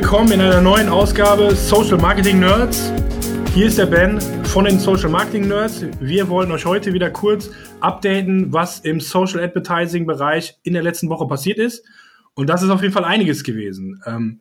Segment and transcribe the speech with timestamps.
[0.00, 2.92] Willkommen in einer neuen Ausgabe Social Marketing Nerds.
[3.52, 5.84] Hier ist der Ben von den Social Marketing Nerds.
[5.98, 11.08] Wir wollen euch heute wieder kurz updaten, was im Social Advertising Bereich in der letzten
[11.08, 11.84] Woche passiert ist.
[12.34, 14.00] Und das ist auf jeden Fall einiges gewesen.
[14.06, 14.40] Ähm,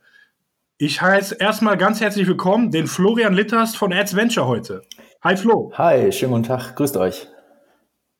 [0.77, 4.83] ich heiße erstmal ganz herzlich willkommen den Florian Litters von Ads Venture heute.
[5.23, 5.71] Hi Flo.
[5.73, 7.27] Hi, schönen guten Tag, grüßt euch.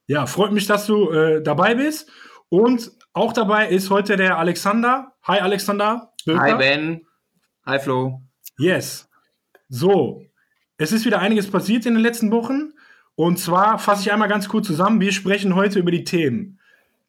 [0.08, 2.10] Ja, freut mich, dass du äh, dabei bist.
[2.48, 5.12] Und auch dabei ist heute der Alexander.
[5.22, 6.12] Hi Alexander.
[6.26, 6.40] Böker.
[6.40, 7.07] Hi Ben.
[7.68, 8.22] Hi Flo.
[8.58, 9.10] Yes.
[9.68, 10.24] So,
[10.78, 12.72] es ist wieder einiges passiert in den letzten Wochen.
[13.14, 15.02] Und zwar fasse ich einmal ganz kurz zusammen.
[15.02, 16.58] Wir sprechen heute über die Themen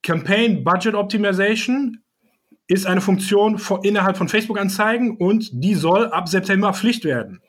[0.04, 2.02] Campaign Budget Optimization,
[2.68, 7.40] ist eine Funktion von, innerhalb von Facebook-Anzeigen und die soll ab September Pflicht werden.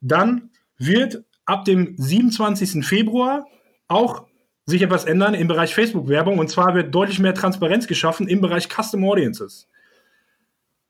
[0.00, 2.86] Dann wird ab dem 27.
[2.86, 3.48] Februar
[3.88, 4.28] auch
[4.64, 8.68] sich etwas ändern im Bereich Facebook-Werbung und zwar wird deutlich mehr Transparenz geschaffen im Bereich
[8.68, 9.66] Custom Audiences.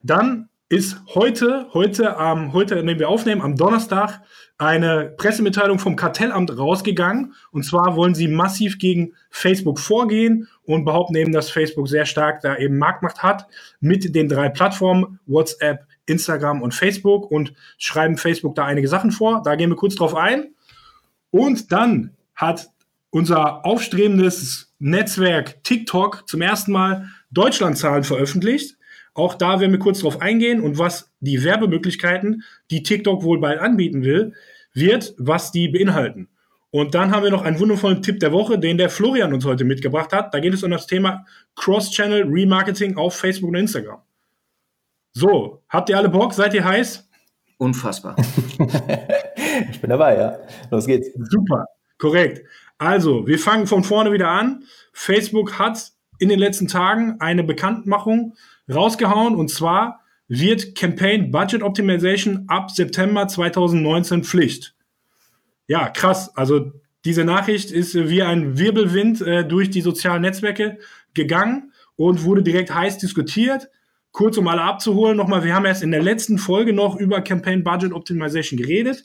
[0.02, 4.22] Dann ist heute, heute, ähm, heute, nehmen wir aufnehmen, am Donnerstag
[4.56, 7.34] eine Pressemitteilung vom Kartellamt rausgegangen.
[7.50, 12.40] Und zwar wollen sie massiv gegen Facebook vorgehen und behaupten eben, dass Facebook sehr stark
[12.40, 13.46] da eben Marktmacht hat
[13.80, 19.42] mit den drei Plattformen WhatsApp, Instagram und Facebook und schreiben Facebook da einige Sachen vor.
[19.44, 20.54] Da gehen wir kurz drauf ein.
[21.30, 22.70] Und dann hat
[23.10, 28.76] unser aufstrebendes Netzwerk TikTok zum ersten Mal Deutschlandzahlen veröffentlicht.
[29.14, 33.60] Auch da werden wir kurz drauf eingehen und was die Werbemöglichkeiten, die TikTok wohl bald
[33.60, 34.34] anbieten will,
[34.72, 36.28] wird, was die beinhalten.
[36.70, 39.62] Und dann haben wir noch einen wundervollen Tipp der Woche, den der Florian uns heute
[39.62, 40.34] mitgebracht hat.
[40.34, 44.00] Da geht es um das Thema Cross-Channel Remarketing auf Facebook und Instagram.
[45.12, 46.34] So, habt ihr alle Bock?
[46.34, 47.08] Seid ihr heiß?
[47.58, 48.16] Unfassbar.
[49.70, 50.38] ich bin dabei, ja.
[50.72, 51.08] Los geht's.
[51.30, 51.66] Super,
[51.98, 52.44] korrekt.
[52.78, 54.64] Also, wir fangen von vorne wieder an.
[54.92, 58.34] Facebook hat in den letzten Tagen eine Bekanntmachung
[58.72, 64.74] rausgehauen und zwar wird Campaign Budget Optimization ab September 2019 Pflicht.
[65.66, 66.36] Ja, krass.
[66.36, 66.72] Also
[67.04, 70.78] diese Nachricht ist wie ein Wirbelwind äh, durch die sozialen Netzwerke
[71.12, 73.68] gegangen und wurde direkt heiß diskutiert.
[74.12, 77.64] Kurz um alle abzuholen, nochmal, wir haben erst in der letzten Folge noch über Campaign
[77.64, 79.04] Budget Optimization geredet.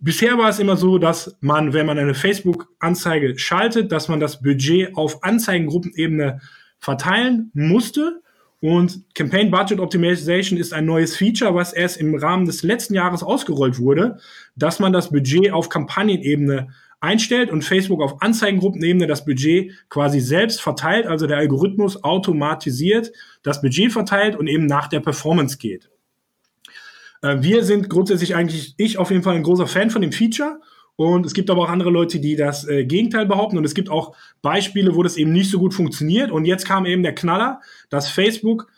[0.00, 4.42] Bisher war es immer so, dass man, wenn man eine Facebook-Anzeige schaltet, dass man das
[4.42, 6.40] Budget auf Anzeigengruppenebene
[6.80, 8.22] verteilen musste.
[8.62, 13.24] Und Campaign Budget Optimization ist ein neues Feature, was erst im Rahmen des letzten Jahres
[13.24, 14.18] ausgerollt wurde,
[14.54, 16.68] dass man das Budget auf Kampagnenebene
[17.00, 23.10] einstellt und Facebook auf Anzeigengruppenebene das Budget quasi selbst verteilt, also der Algorithmus automatisiert
[23.42, 25.90] das Budget verteilt und eben nach der Performance geht.
[27.20, 30.60] Äh, wir sind grundsätzlich eigentlich, ich auf jeden Fall ein großer Fan von dem Feature
[30.96, 33.56] und es gibt aber auch andere Leute, die das äh, Gegenteil behaupten.
[33.56, 36.30] Und es gibt auch Beispiele, wo das eben nicht so gut funktioniert.
[36.30, 38.70] Und jetzt kam eben der Knaller, dass Facebook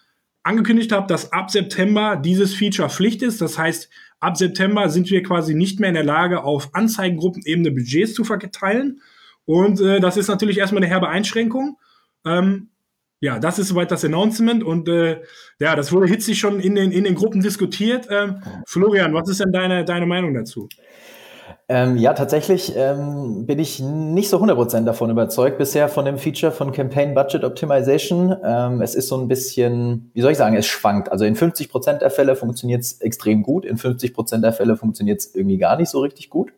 [0.42, 3.40] angekündigt hat, dass ab September dieses Feature Pflicht ist.
[3.40, 8.14] Das heißt, ab September sind wir quasi nicht mehr in der Lage, auf Anzeigengruppenebene Budgets
[8.14, 9.00] zu verteilen.
[9.44, 11.78] Und äh, das ist natürlich erstmal eine herbe Einschränkung.
[12.24, 12.68] Ähm,
[13.20, 15.22] ja, das ist soweit das Announcement und äh,
[15.58, 18.06] ja, das wurde hitzig schon in den, in den Gruppen diskutiert.
[18.10, 20.68] Ähm, Florian, was ist denn deine, deine Meinung dazu?
[21.66, 26.52] Ähm, ja, tatsächlich ähm, bin ich nicht so 100% davon überzeugt bisher von dem Feature
[26.52, 28.36] von Campaign Budget Optimization.
[28.44, 31.10] Ähm, es ist so ein bisschen, wie soll ich sagen, es schwankt.
[31.10, 35.34] Also in 50% der Fälle funktioniert es extrem gut, in 50% der Fälle funktioniert es
[35.34, 36.52] irgendwie gar nicht so richtig gut.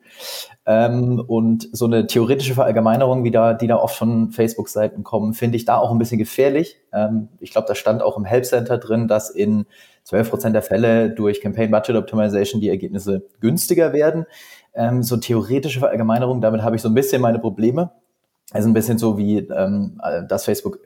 [0.67, 5.57] Ähm, und so eine theoretische Verallgemeinerung, wie da, die da oft von Facebook-Seiten kommen, finde
[5.57, 6.79] ich da auch ein bisschen gefährlich.
[6.93, 9.67] Ähm, ich glaube, da stand auch im Help Center drin, dass in
[10.05, 14.27] 12% der Fälle durch Campaign Budget Optimization die Ergebnisse günstiger werden
[14.77, 17.91] ähm, so theoretische Verallgemeinerung, damit habe ich so ein bisschen meine Probleme.
[18.53, 20.79] Also ein bisschen so wie, ähm, dass Facebook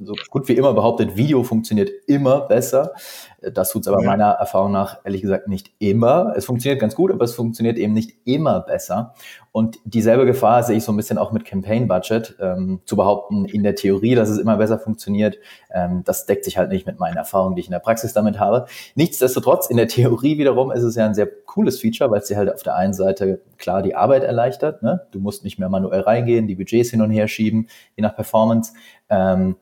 [0.00, 2.92] so gut wie immer behauptet, Video funktioniert immer besser.
[3.40, 4.08] Das tut es aber ja.
[4.08, 6.32] meiner Erfahrung nach ehrlich gesagt nicht immer.
[6.36, 9.14] Es funktioniert ganz gut, aber es funktioniert eben nicht immer besser.
[9.52, 12.36] Und dieselbe Gefahr sehe ich so ein bisschen auch mit Campaign Budget.
[12.40, 15.38] Ähm, zu behaupten in der Theorie, dass es immer besser funktioniert,
[15.72, 18.38] ähm, das deckt sich halt nicht mit meinen Erfahrungen, die ich in der Praxis damit
[18.38, 18.66] habe.
[18.94, 22.36] Nichtsdestotrotz, in der Theorie wiederum ist es ja ein sehr cooles Feature, weil es dir
[22.36, 24.82] halt auf der einen Seite klar die Arbeit erleichtert.
[24.82, 25.06] Ne?
[25.10, 28.72] Du musst nicht mehr manuell reingehen, die Budgets hin und her schieben, je nach Performance.
[29.10, 29.56] Ähm,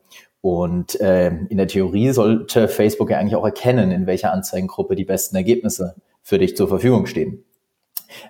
[0.46, 5.04] und äh, in der Theorie sollte Facebook ja eigentlich auch erkennen, in welcher Anzeigengruppe die
[5.04, 7.43] besten Ergebnisse für dich zur Verfügung stehen.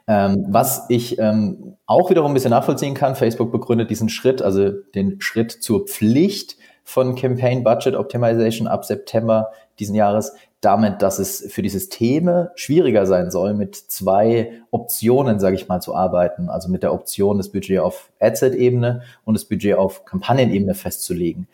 [0.09, 4.71] Ähm, was ich ähm, auch wiederum ein bisschen nachvollziehen kann, Facebook begründet diesen Schritt, also
[4.71, 11.53] den Schritt zur Pflicht von Campaign Budget Optimization ab September diesen Jahres damit, dass es
[11.53, 16.49] für die Systeme schwieriger sein soll, mit zwei Optionen, sage ich mal, zu arbeiten.
[16.49, 21.47] Also mit der Option, das Budget auf Adset-Ebene und das Budget auf Kampagnenebene festzulegen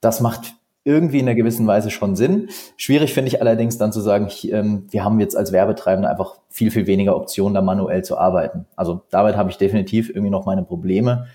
[0.00, 0.54] das macht
[0.84, 2.48] irgendwie in einer gewissen Weise schon Sinn.
[2.76, 6.36] Schwierig finde ich allerdings dann zu sagen, ich, ähm, wir haben jetzt als Werbetreibende einfach
[6.48, 8.66] viel, viel weniger Optionen, da manuell zu arbeiten.
[8.76, 11.26] Also damit habe ich definitiv irgendwie noch meine Probleme.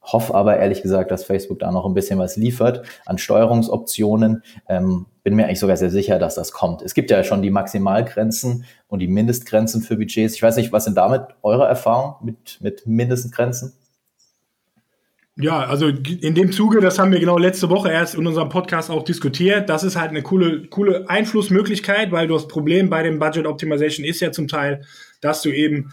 [0.00, 4.42] Hoffe aber ehrlich gesagt, dass Facebook da noch ein bisschen was liefert an Steuerungsoptionen.
[4.68, 6.80] Ähm, bin mir eigentlich sogar sehr sicher, dass das kommt.
[6.80, 10.36] Es gibt ja schon die Maximalgrenzen und die Mindestgrenzen für Budgets.
[10.36, 13.72] Ich weiß nicht, was sind damit eure Erfahrungen mit, mit Mindestgrenzen?
[15.38, 18.90] Ja, also in dem Zuge, das haben wir genau letzte Woche erst in unserem Podcast
[18.90, 19.68] auch diskutiert.
[19.68, 24.20] Das ist halt eine coole, coole Einflussmöglichkeit, weil das Problem bei dem Budget Optimization ist
[24.20, 24.86] ja zum Teil,
[25.20, 25.92] dass du eben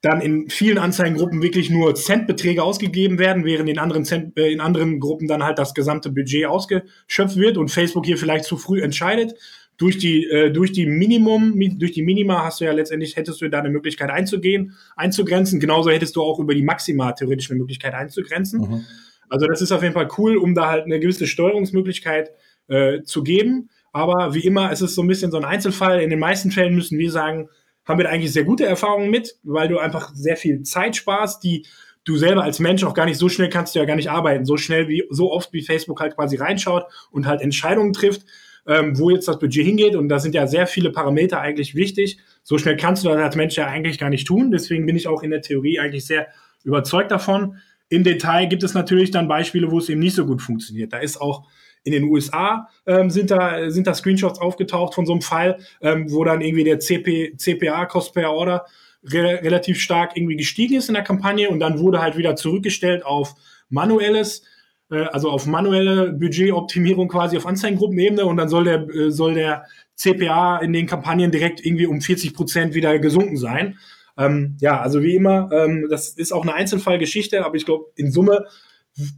[0.00, 4.60] dann in vielen Anzeigengruppen wirklich nur Centbeträge ausgegeben werden, während in anderen, Cent, äh, in
[4.60, 8.80] anderen Gruppen dann halt das gesamte Budget ausgeschöpft wird und Facebook hier vielleicht zu früh
[8.80, 9.34] entscheidet.
[9.78, 13.48] Durch die, äh, durch die Minimum, durch die Minima hast du ja letztendlich, hättest du
[13.48, 15.60] da eine Möglichkeit einzugehen, einzugrenzen.
[15.60, 18.60] Genauso hättest du auch über die Maxima theoretisch eine Möglichkeit einzugrenzen.
[18.60, 18.84] Mhm.
[19.28, 22.32] Also das ist auf jeden Fall cool, um da halt eine gewisse Steuerungsmöglichkeit
[22.66, 23.70] äh, zu geben.
[23.92, 26.00] Aber wie immer, es ist so ein bisschen so ein Einzelfall.
[26.00, 27.48] In den meisten Fällen müssen wir sagen,
[27.84, 31.42] haben wir da eigentlich sehr gute Erfahrungen mit, weil du einfach sehr viel Zeit sparst,
[31.42, 31.66] die
[32.04, 34.44] du selber als Mensch auch gar nicht so schnell kannst du ja gar nicht arbeiten,
[34.44, 38.24] so schnell wie so oft wie Facebook halt quasi reinschaut und halt Entscheidungen trifft,
[38.68, 42.18] ähm, wo jetzt das Budget hingeht und da sind ja sehr viele Parameter eigentlich wichtig.
[42.42, 44.50] So schnell kannst du das als Mensch ja eigentlich gar nicht tun.
[44.50, 46.28] Deswegen bin ich auch in der Theorie eigentlich sehr
[46.64, 47.56] überzeugt davon.
[47.88, 50.92] Im Detail gibt es natürlich dann Beispiele, wo es eben nicht so gut funktioniert.
[50.92, 51.48] Da ist auch
[51.82, 56.12] in den USA ähm, sind da sind da Screenshots aufgetaucht von so einem Fall, ähm,
[56.12, 58.66] wo dann irgendwie der CP, CPA Cost per Order
[59.02, 63.06] re relativ stark irgendwie gestiegen ist in der Kampagne und dann wurde halt wieder zurückgestellt
[63.06, 63.34] auf
[63.70, 64.42] manuelles
[64.90, 69.64] äh, also auf manuelle Budgetoptimierung quasi auf Anzeigengruppenebene und dann soll der äh, soll der
[69.94, 73.78] CPA in den Kampagnen direkt irgendwie um 40 Prozent wieder gesunken sein.
[74.16, 78.10] Ähm, ja, also wie immer, ähm, das ist auch eine Einzelfallgeschichte, aber ich glaube, in
[78.10, 78.46] Summe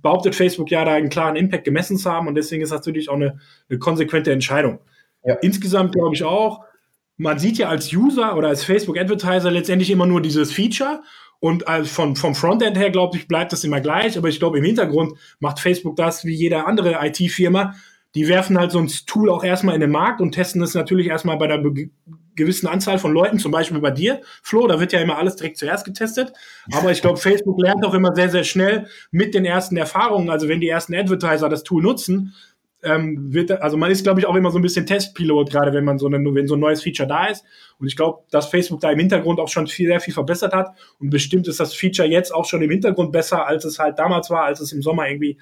[0.03, 3.09] behauptet Facebook ja da einen klaren Impact gemessen zu haben und deswegen ist das natürlich
[3.09, 3.39] auch eine,
[3.69, 4.81] eine konsequente Entscheidung.
[5.25, 5.35] Ja.
[5.37, 6.65] Insgesamt glaube ich auch,
[7.17, 11.03] man sieht ja als User oder als Facebook-Advertiser letztendlich immer nur dieses Feature
[11.41, 14.65] und von, vom Frontend her, glaube ich, bleibt das immer gleich, aber ich glaube, im
[14.65, 17.75] Hintergrund macht Facebook das wie jede andere IT-Firma.
[18.15, 21.07] Die werfen halt so ein Tool auch erstmal in den Markt und testen es natürlich
[21.07, 21.63] erstmal bei der
[22.35, 25.59] gewissen Anzahl von Leuten, zum Beispiel bei dir, Flo, da wird ja immer alles direkt
[25.59, 26.33] zuerst getestet.
[26.73, 30.31] Aber ich glaube, Facebook lernt auch immer sehr, sehr schnell mit den ersten Erfahrungen.
[30.31, 32.35] Also wenn die ersten Advertiser das Tool nutzen,
[32.83, 35.85] ähm, wird, also man ist, glaube ich, auch immer so ein bisschen Testpilot, gerade wenn
[35.85, 37.45] man so eine, wenn so ein neues Feature da ist.
[37.79, 40.77] Und ich glaube, dass Facebook da im Hintergrund auch schon viel, sehr viel verbessert hat.
[40.99, 44.31] Und bestimmt ist das Feature jetzt auch schon im Hintergrund besser, als es halt damals
[44.31, 45.39] war, als es im Sommer irgendwie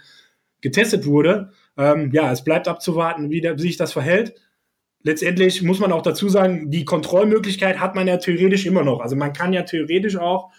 [0.61, 1.52] getestet wurde.
[1.76, 4.35] Ähm, ja, es bleibt abzuwarten, wie, der, wie sich das verhält
[5.02, 9.00] letztendlich muss man auch dazu sagen, die Kontrollmöglichkeit hat man ja theoretisch immer noch.
[9.00, 10.50] Also man kann ja theoretisch auch,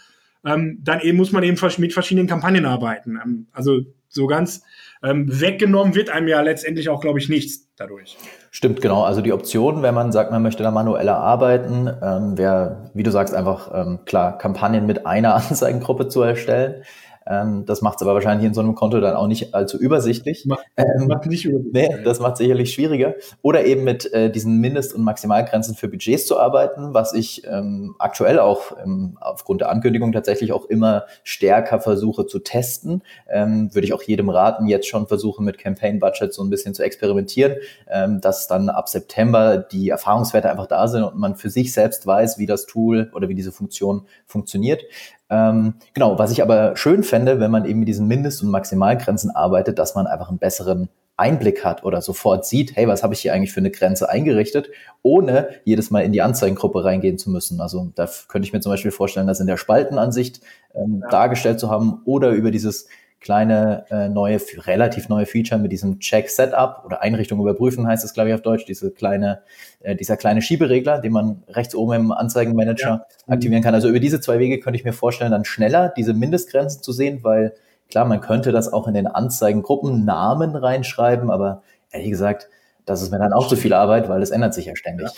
[0.45, 3.19] ähm, dann eben muss man eben mit verschiedenen Kampagnen arbeiten.
[3.23, 4.63] Ähm, also so ganz
[5.03, 8.17] ähm, weggenommen wird einem ja letztendlich auch, glaube ich, nichts dadurch.
[8.51, 9.03] Stimmt, genau.
[9.03, 13.11] Also die Option, wenn man sagt, man möchte da manueller arbeiten, ähm, wäre, wie du
[13.11, 16.83] sagst, einfach ähm, klar, Kampagnen mit einer Anzeigengruppe zu erstellen.
[17.29, 20.45] Ähm, das macht es aber wahrscheinlich in so einem Konto dann auch nicht allzu übersichtlich.
[20.45, 21.89] Macht, ähm, macht nicht übersichtlich.
[21.89, 23.13] Nee, das macht sicherlich schwieriger.
[23.41, 27.95] Oder eben mit äh, diesen Mindest- und Maximalgrenzen für Budgets zu arbeiten, was ich ähm,
[27.99, 33.03] aktuell auch ähm, aufgrund der Ankündigung tatsächlich auch immer stärker versuche zu testen.
[33.29, 36.73] Ähm, würde ich auch jedem raten, jetzt schon versuchen mit Campaign Budget so ein bisschen
[36.73, 37.57] zu experimentieren,
[37.87, 42.07] ähm, dass dann ab September die Erfahrungswerte einfach da sind und man für sich selbst
[42.07, 44.81] weiß, wie das Tool oder wie diese Funktion funktioniert.
[45.29, 49.29] Ähm, genau, was ich aber schön fände, wenn man eben mit diesen Mindest- und Maximalgrenzen
[49.31, 53.19] arbeitet, dass man einfach einen besseren Einblick hat oder sofort sieht, hey, was habe ich
[53.19, 54.69] hier eigentlich für eine Grenze eingerichtet,
[55.03, 57.59] ohne jedes Mal in die Anzeigengruppe reingehen zu müssen.
[57.59, 60.41] Also da könnte ich mir zum Beispiel vorstellen, das in der Spaltenansicht
[60.73, 61.09] ähm, ja.
[61.09, 62.87] dargestellt zu haben oder über dieses
[63.19, 68.13] kleine äh, neue, relativ neue Feature mit diesem Check Setup oder Einrichtung überprüfen heißt es,
[68.13, 69.41] glaube ich, auf Deutsch, diese kleine,
[69.81, 73.33] äh, dieser kleine Schieberegler, den man rechts oben im Anzeigenmanager ja.
[73.33, 73.73] aktivieren kann.
[73.73, 77.19] Also über diese zwei Wege könnte ich mir vorstellen, dann schneller diese Mindestgrenzen zu sehen,
[77.23, 77.53] weil
[77.89, 82.49] klar, man könnte das auch in den Anzeigengruppen Namen reinschreiben, aber ehrlich gesagt,
[82.85, 85.09] das ist mir dann auch zu viel Arbeit, weil es ändert sich ja ständig.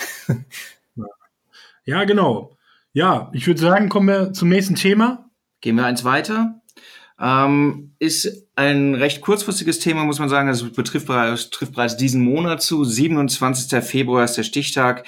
[0.95, 1.05] Ja,
[1.85, 2.57] ja genau.
[2.93, 5.29] Ja, ich würde sagen, kommen wir zum nächsten Thema.
[5.61, 6.60] Gehen wir eins weiter.
[7.21, 10.49] Ähm, ist ein recht kurzfristiges Thema, muss man sagen.
[10.49, 12.83] Es betrifft bereits, betrifft bereits diesen Monat zu.
[12.83, 13.83] 27.
[13.83, 15.05] Februar ist der Stichtag.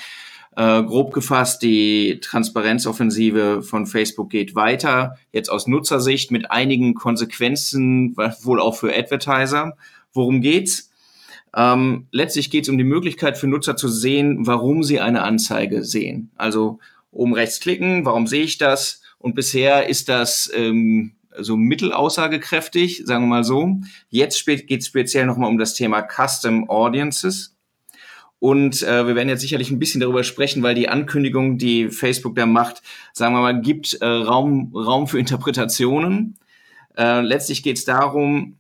[0.56, 5.18] Äh, grob gefasst, die Transparenzoffensive von Facebook geht weiter.
[5.32, 9.76] Jetzt aus Nutzersicht mit einigen Konsequenzen, wohl auch für Advertiser.
[10.14, 10.92] Worum geht's?
[11.56, 15.84] Ähm, letztlich geht es um die Möglichkeit für Nutzer zu sehen, warum sie eine Anzeige
[15.84, 16.30] sehen.
[16.36, 16.78] Also
[17.12, 19.02] oben rechts klicken, warum sehe ich das?
[19.18, 23.78] Und bisher ist das ähm, so mittelaussagekräftig, sagen wir mal so.
[24.10, 27.56] Jetzt geht es speziell nochmal um das Thema Custom Audiences.
[28.40, 32.36] Und äh, wir werden jetzt sicherlich ein bisschen darüber sprechen, weil die Ankündigung, die Facebook
[32.36, 32.82] da macht,
[33.14, 36.38] sagen wir mal, gibt äh, Raum, Raum für Interpretationen.
[36.98, 38.58] Äh, letztlich geht es darum,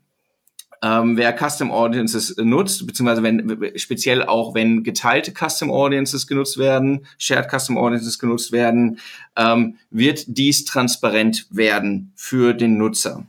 [0.84, 7.06] ähm, wer Custom Audiences nutzt, beziehungsweise wenn speziell auch wenn geteilte Custom Audiences genutzt werden,
[7.18, 9.00] Shared Custom Audiences genutzt werden,
[9.38, 13.26] ähm, wird dies transparent werden für den Nutzer.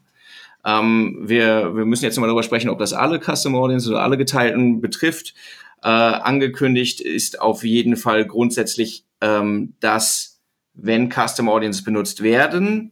[0.64, 4.18] Ähm, wir, wir müssen jetzt mal darüber sprechen, ob das alle Custom Audiences oder alle
[4.18, 5.34] geteilten betrifft.
[5.80, 10.40] Äh, angekündigt ist auf jeden Fall grundsätzlich, ähm, dass
[10.72, 12.90] wenn Custom Audiences benutzt werden,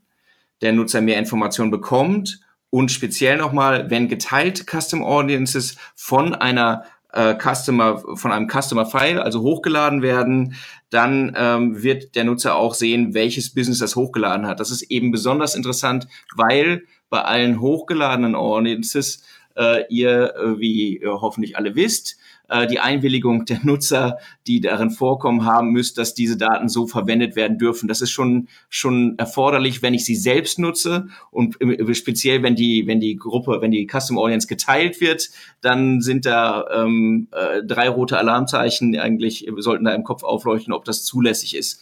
[0.61, 2.39] der Nutzer mehr Informationen bekommt
[2.75, 9.21] und speziell nochmal, wenn geteilte Custom Audiences von einer äh, Customer, von einem Customer File,
[9.21, 10.55] also hochgeladen werden,
[10.89, 14.59] dann ähm, wird der Nutzer auch sehen, welches Business das hochgeladen hat.
[14.59, 19.23] Das ist eben besonders interessant, weil bei allen hochgeladenen Audiences
[19.55, 22.17] äh, ihr, äh, wie ihr hoffentlich alle wisst,
[22.53, 27.35] äh, die Einwilligung der Nutzer, die darin vorkommen haben müsst, dass diese Daten so verwendet
[27.35, 27.89] werden dürfen.
[27.89, 31.57] Das ist schon, schon erforderlich, wenn ich sie selbst nutze und
[31.95, 35.31] speziell, wenn die, wenn die Gruppe, wenn die Custom Audience geteilt wird,
[35.63, 40.85] dann sind da ähm, äh, drei rote Alarmzeichen eigentlich, sollten da im Kopf aufleuchten, ob
[40.85, 41.81] das zulässig ist.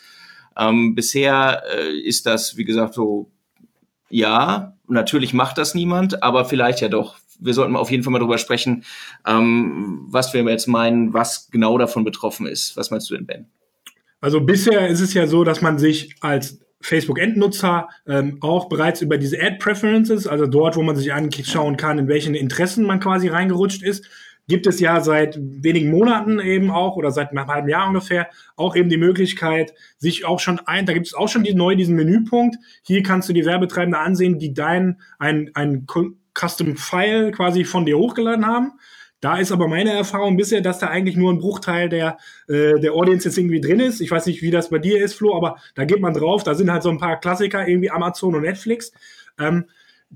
[0.56, 3.30] Ähm, bisher äh, ist das, wie gesagt, so,
[4.08, 8.18] ja, natürlich macht das niemand, aber vielleicht ja doch wir sollten auf jeden Fall mal
[8.18, 8.84] drüber sprechen,
[9.26, 12.76] ähm, was wir jetzt meinen, was genau davon betroffen ist.
[12.76, 13.46] Was meinst du denn, Ben?
[14.20, 19.18] Also bisher ist es ja so, dass man sich als Facebook-Endnutzer ähm, auch bereits über
[19.18, 23.82] diese Ad-Preferences, also dort, wo man sich anschauen kann, in welchen Interessen man quasi reingerutscht
[23.82, 24.06] ist,
[24.48, 28.74] gibt es ja seit wenigen Monaten eben auch oder seit einem halben Jahr ungefähr auch
[28.74, 31.94] eben die Möglichkeit, sich auch schon ein, da gibt es auch schon die, neu diesen
[31.94, 32.56] Menüpunkt.
[32.82, 35.86] Hier kannst du die Werbetreibende ansehen, die dein ein, ein
[36.34, 38.72] Custom File quasi von dir hochgeladen haben.
[39.20, 42.16] Da ist aber meine Erfahrung bisher, dass da eigentlich nur ein Bruchteil der,
[42.48, 44.00] äh, der Audience jetzt irgendwie drin ist.
[44.00, 46.42] Ich weiß nicht, wie das bei dir ist, Flo, aber da geht man drauf.
[46.42, 48.92] Da sind halt so ein paar Klassiker, irgendwie Amazon und Netflix.
[49.38, 49.66] Ähm,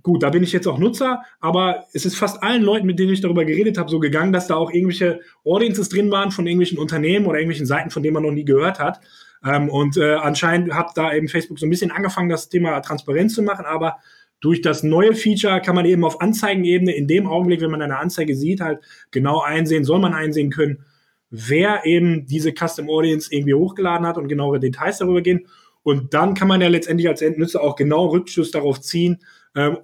[0.02, 3.12] gut, da bin ich jetzt auch Nutzer, aber es ist fast allen Leuten, mit denen
[3.12, 6.78] ich darüber geredet habe, so gegangen, dass da auch irgendwelche Audiences drin waren von irgendwelchen
[6.78, 9.00] Unternehmen oder irgendwelchen Seiten, von denen man noch nie gehört hat.
[9.44, 13.32] Ähm, und äh, anscheinend hat da eben Facebook so ein bisschen angefangen, das Thema transparent
[13.32, 13.98] zu machen, aber
[14.44, 17.96] durch das neue Feature kann man eben auf Anzeigenebene in dem Augenblick, wenn man eine
[17.96, 20.84] Anzeige sieht, halt genau einsehen, soll man einsehen können,
[21.30, 25.46] wer eben diese Custom Audience irgendwie hochgeladen hat und genauere Details darüber gehen.
[25.82, 29.22] Und dann kann man ja letztendlich als Endnutzer auch genau Rückschluss darauf ziehen,
[29.56, 29.78] ähm,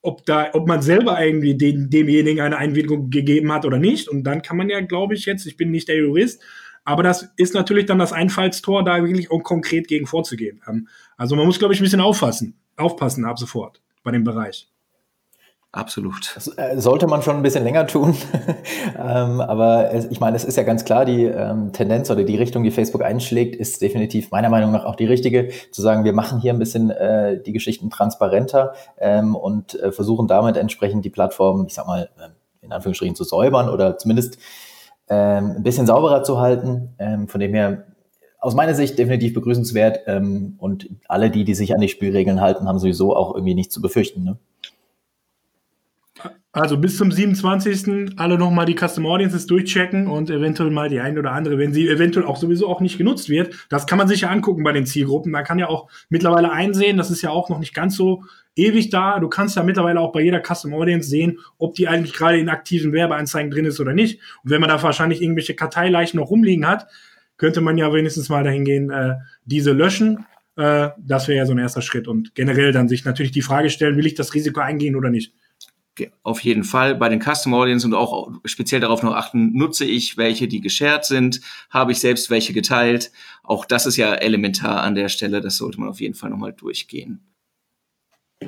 [0.00, 4.08] ob da, ob man selber irgendwie den, demjenigen eine Einwilligung gegeben hat oder nicht.
[4.08, 6.42] Und dann kann man ja, glaube ich, jetzt, ich bin nicht der Jurist,
[6.82, 10.60] aber das ist natürlich dann das Einfallstor, da wirklich auch konkret gegen vorzugehen.
[10.68, 14.68] Ähm, also man muss, glaube ich, ein bisschen aufpassen, aufpassen ab sofort bei dem Bereich.
[15.74, 16.32] Absolut.
[16.34, 18.14] Das äh, sollte man schon ein bisschen länger tun.
[18.98, 22.36] ähm, aber es, ich meine, es ist ja ganz klar, die ähm, Tendenz oder die
[22.36, 26.12] Richtung, die Facebook einschlägt, ist definitiv meiner Meinung nach auch die richtige, zu sagen, wir
[26.12, 31.10] machen hier ein bisschen äh, die Geschichten transparenter ähm, und äh, versuchen damit entsprechend die
[31.10, 32.28] Plattform, ich sag mal, äh,
[32.60, 34.36] in Anführungsstrichen zu säubern oder zumindest
[35.08, 36.90] ähm, ein bisschen sauberer zu halten.
[36.98, 37.86] Ähm, von dem her
[38.42, 40.00] aus meiner Sicht definitiv begrüßenswert.
[40.06, 43.72] Ähm, und alle, die, die sich an die Spielregeln halten, haben sowieso auch irgendwie nichts
[43.72, 44.24] zu befürchten.
[44.24, 44.36] Ne?
[46.50, 48.18] Also bis zum 27.
[48.18, 51.88] alle nochmal die Custom Audiences durchchecken und eventuell mal die eine oder andere, wenn sie
[51.88, 53.54] eventuell auch sowieso auch nicht genutzt wird.
[53.70, 55.32] Das kann man sich ja angucken bei den Zielgruppen.
[55.32, 58.24] Man kann ja auch mittlerweile einsehen, das ist ja auch noch nicht ganz so
[58.56, 59.20] ewig da.
[59.20, 62.48] Du kannst ja mittlerweile auch bei jeder Custom Audience sehen, ob die eigentlich gerade in
[62.48, 64.20] aktiven Werbeanzeigen drin ist oder nicht.
[64.42, 66.88] Und wenn man da wahrscheinlich irgendwelche Karteileichen noch rumliegen hat,
[67.42, 70.26] könnte man ja wenigstens mal dahin gehen, äh, diese löschen.
[70.54, 72.06] Äh, das wäre ja so ein erster Schritt.
[72.06, 75.34] Und generell dann sich natürlich die Frage stellen, will ich das Risiko eingehen oder nicht?
[76.22, 80.16] Auf jeden Fall bei den Custom Audience und auch speziell darauf noch achten, nutze ich
[80.16, 83.10] welche, die geshared sind, habe ich selbst welche geteilt.
[83.42, 86.52] Auch das ist ja elementar an der Stelle, das sollte man auf jeden Fall nochmal
[86.52, 87.26] durchgehen.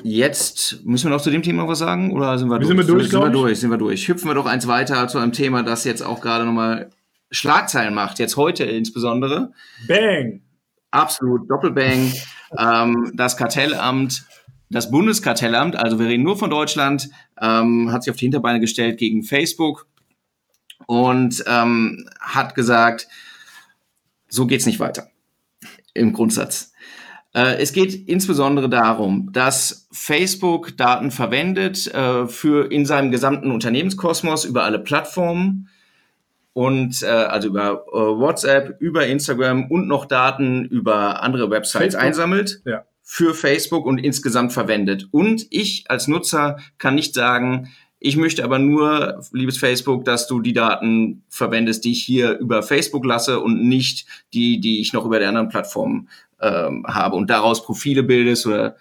[0.04, 2.68] Jetzt müssen wir noch zu dem Thema was sagen oder sind wir, durch?
[2.68, 3.10] Sind wir durch?
[3.10, 4.08] Sind wir durch, sind wir durch.
[4.08, 6.90] Hüpfen wir doch eins weiter zu einem Thema, das jetzt auch gerade nochmal
[7.34, 9.52] Schlagzeilen macht, jetzt heute insbesondere.
[9.86, 10.42] Bang!
[10.90, 12.12] Absolut, Doppelbang.
[12.56, 14.24] ähm, das Kartellamt,
[14.70, 17.10] das Bundeskartellamt, also wir reden nur von Deutschland,
[17.40, 19.88] ähm, hat sich auf die Hinterbeine gestellt gegen Facebook
[20.86, 23.08] und ähm, hat gesagt,
[24.28, 25.08] so geht's nicht weiter.
[25.94, 26.72] Im Grundsatz.
[27.34, 34.44] Äh, es geht insbesondere darum, dass Facebook Daten verwendet äh, für in seinem gesamten Unternehmenskosmos
[34.44, 35.68] über alle Plattformen
[36.54, 42.02] und äh, also über äh, WhatsApp, über Instagram und noch Daten über andere Websites Facebook,
[42.02, 42.62] einsammelt.
[42.64, 45.08] Ja, für Facebook und insgesamt verwendet.
[45.10, 47.70] Und ich als Nutzer kann nicht sagen,
[48.00, 52.62] ich möchte aber nur, liebes Facebook, dass du die Daten verwendest, die ich hier über
[52.62, 56.08] Facebook lasse und nicht die, die ich noch über der anderen Plattform
[56.40, 58.76] ähm, habe und daraus Profile bildest oder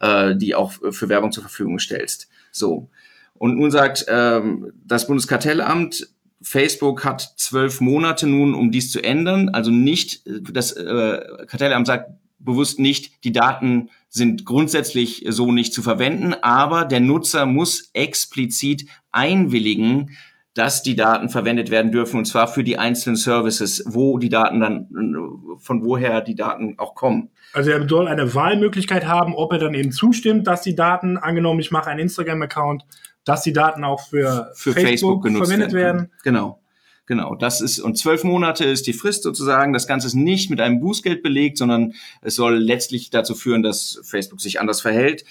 [0.00, 2.28] äh, die auch für Werbung zur Verfügung stellst.
[2.50, 2.88] So.
[3.34, 6.08] Und nun sagt ähm, das Bundeskartellamt,
[6.42, 9.50] Facebook hat zwölf Monate nun, um dies zu ändern.
[9.50, 15.82] Also nicht, das äh, Kartellamt sagt bewusst nicht, die Daten sind grundsätzlich so nicht zu
[15.82, 20.10] verwenden, aber der Nutzer muss explizit einwilligen,
[20.54, 24.60] dass die Daten verwendet werden dürfen und zwar für die einzelnen Services, wo die Daten
[24.60, 27.30] dann, von woher die Daten auch kommen.
[27.54, 31.60] Also er soll eine Wahlmöglichkeit haben, ob er dann eben zustimmt, dass die Daten, angenommen,
[31.60, 32.84] ich mache einen Instagram-Account,
[33.24, 36.00] dass die Daten auch für, für Facebook, Facebook verwendet werden.
[36.02, 36.12] werden.
[36.22, 36.58] Genau.
[37.06, 39.72] Genau, das ist, und zwölf Monate ist die Frist sozusagen.
[39.72, 44.00] Das Ganze ist nicht mit einem Bußgeld belegt, sondern es soll letztlich dazu führen, dass
[44.04, 45.24] Facebook sich anders verhält.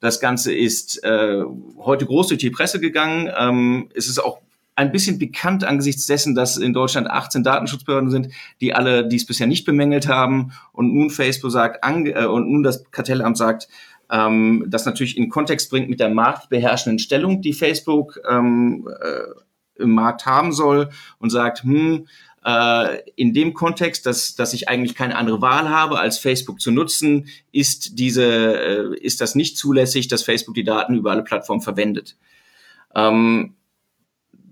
[0.00, 1.42] Das Ganze ist äh,
[1.78, 3.30] heute groß durch die Presse gegangen.
[3.36, 4.38] Ähm, es ist auch
[4.76, 8.28] ein bisschen bekannt angesichts dessen, dass in Deutschland 18 Datenschutzbehörden sind,
[8.60, 12.84] die alle dies bisher nicht bemängelt haben und nun Facebook sagt äh, und nun das
[12.90, 13.68] Kartellamt sagt,
[14.10, 19.90] ähm, das natürlich in Kontext bringt mit der marktbeherrschenden Stellung, die Facebook ähm, äh, im
[19.90, 22.06] Markt haben soll und sagt, hm,
[22.44, 26.70] äh, in dem Kontext, dass, dass ich eigentlich keine andere Wahl habe, als Facebook zu
[26.70, 31.62] nutzen, ist diese, äh, ist das nicht zulässig, dass Facebook die Daten über alle Plattformen
[31.62, 32.16] verwendet.
[32.94, 33.56] Ähm,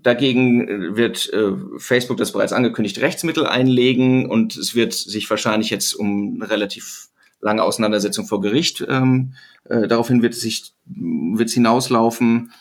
[0.05, 5.71] Dagegen äh, wird äh, Facebook das bereits angekündigt Rechtsmittel einlegen und es wird sich wahrscheinlich
[5.71, 7.07] jetzt um relativ
[7.41, 9.33] lange Auseinandersetzung vor Gericht ähm,
[9.65, 12.51] äh, daraufhin wird es sich wird es hinauslaufen.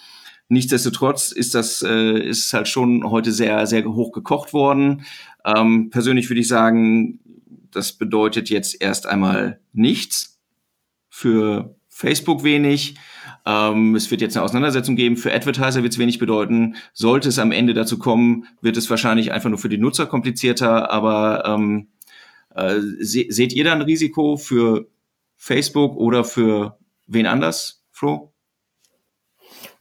[0.48, 5.04] Nichtsdestotrotz ist das äh, ist halt schon heute sehr sehr hoch gekocht worden.
[5.44, 7.20] Ähm, persönlich würde ich sagen,
[7.70, 10.38] das bedeutet jetzt erst einmal nichts
[11.08, 12.96] für Facebook wenig.
[13.46, 15.16] Ähm, es wird jetzt eine Auseinandersetzung geben.
[15.16, 16.76] Für Advertiser wird es wenig bedeuten.
[16.92, 20.90] Sollte es am Ende dazu kommen, wird es wahrscheinlich einfach nur für die Nutzer komplizierter.
[20.90, 21.88] Aber ähm,
[22.54, 24.86] äh, se seht ihr da ein Risiko für
[25.36, 28.32] Facebook oder für wen anders, Flo?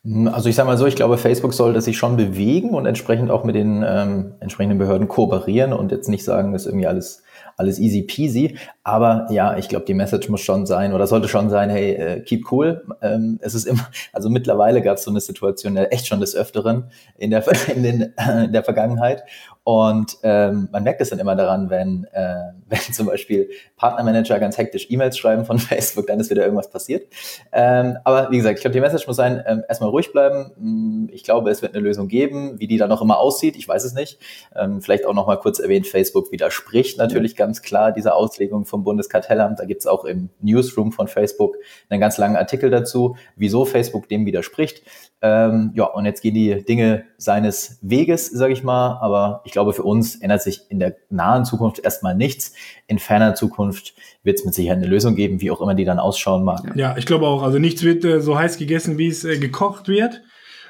[0.05, 3.45] Also ich sage mal so, ich glaube, Facebook sollte sich schon bewegen und entsprechend auch
[3.45, 7.23] mit den ähm, entsprechenden Behörden kooperieren und jetzt nicht sagen, dass irgendwie alles
[7.55, 8.57] alles easy peasy.
[8.85, 12.19] Aber ja, ich glaube, die Message muss schon sein oder sollte schon sein, hey, äh,
[12.19, 12.85] keep cool.
[13.01, 16.35] Ähm, es ist immer, also mittlerweile gab es so eine Situation äh, echt schon des
[16.35, 19.23] Öfteren in der, in, den, äh, in der Vergangenheit.
[19.65, 24.57] Und ähm, man merkt es dann immer daran, wenn, äh, wenn zum Beispiel Partnermanager ganz
[24.57, 27.07] hektisch E-Mails schreiben von Facebook, dann ist wieder irgendwas passiert.
[27.53, 30.51] Ähm, aber wie gesagt, ich glaube, die Message muss sein, ähm, erstmal ruhig bleiben.
[30.57, 32.59] Mm, ich glaube, es wird eine Lösung geben.
[32.59, 34.19] Wie die dann noch immer aussieht, ich weiß es nicht.
[34.53, 38.83] Ähm, vielleicht auch noch mal kurz erwähnt, Facebook widerspricht natürlich ganz klar dieser Auslegung vom
[38.83, 39.59] Bundeskartellamt.
[39.59, 41.55] Da gibt es auch im Newsroom von Facebook
[41.89, 44.81] einen ganz langen Artikel dazu, wieso Facebook dem widerspricht.
[45.21, 48.97] Ähm, ja, und jetzt gehen die Dinge seines Weges, sage ich mal.
[48.99, 52.53] Aber ich glaube, für uns ändert sich in der nahen Zukunft erstmal nichts.
[52.87, 55.99] In ferner Zukunft wird es mit Sicherheit eine Lösung geben, wie auch immer die dann
[55.99, 56.75] ausschauen mag.
[56.75, 57.43] Ja, ich glaube auch.
[57.43, 60.23] Also nichts wird äh, so heiß gegessen, wie es äh, gekocht wird.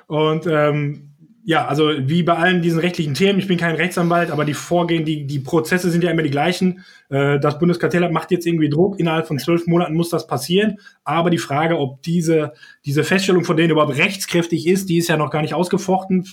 [0.07, 1.12] Und ähm,
[1.45, 5.03] ja, also wie bei allen diesen rechtlichen Themen, ich bin kein Rechtsanwalt, aber die Vorgehen,
[5.03, 6.85] die, die Prozesse sind ja immer die gleichen.
[7.09, 10.77] Äh, das Bundeskartellamt macht jetzt irgendwie Druck, innerhalb von zwölf Monaten muss das passieren.
[11.03, 12.53] Aber die Frage, ob diese,
[12.85, 16.25] diese Feststellung von denen überhaupt rechtskräftig ist, die ist ja noch gar nicht ausgefochten.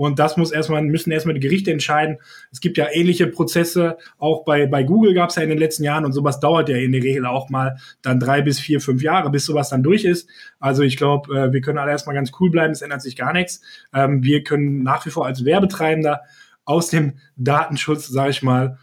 [0.00, 2.16] Und das muss erstmal, müssen erstmal die Gerichte entscheiden.
[2.50, 5.84] Es gibt ja ähnliche Prozesse, auch bei, bei Google gab es ja in den letzten
[5.84, 9.02] Jahren und sowas dauert ja in der Regel auch mal dann drei bis vier, fünf
[9.02, 10.26] Jahre, bis sowas dann durch ist.
[10.58, 13.34] Also ich glaube, äh, wir können alle erstmal ganz cool bleiben, es ändert sich gar
[13.34, 13.60] nichts.
[13.92, 16.22] Ähm, wir können nach wie vor als Werbetreibender
[16.64, 18.78] aus dem Datenschutz, sage ich mal,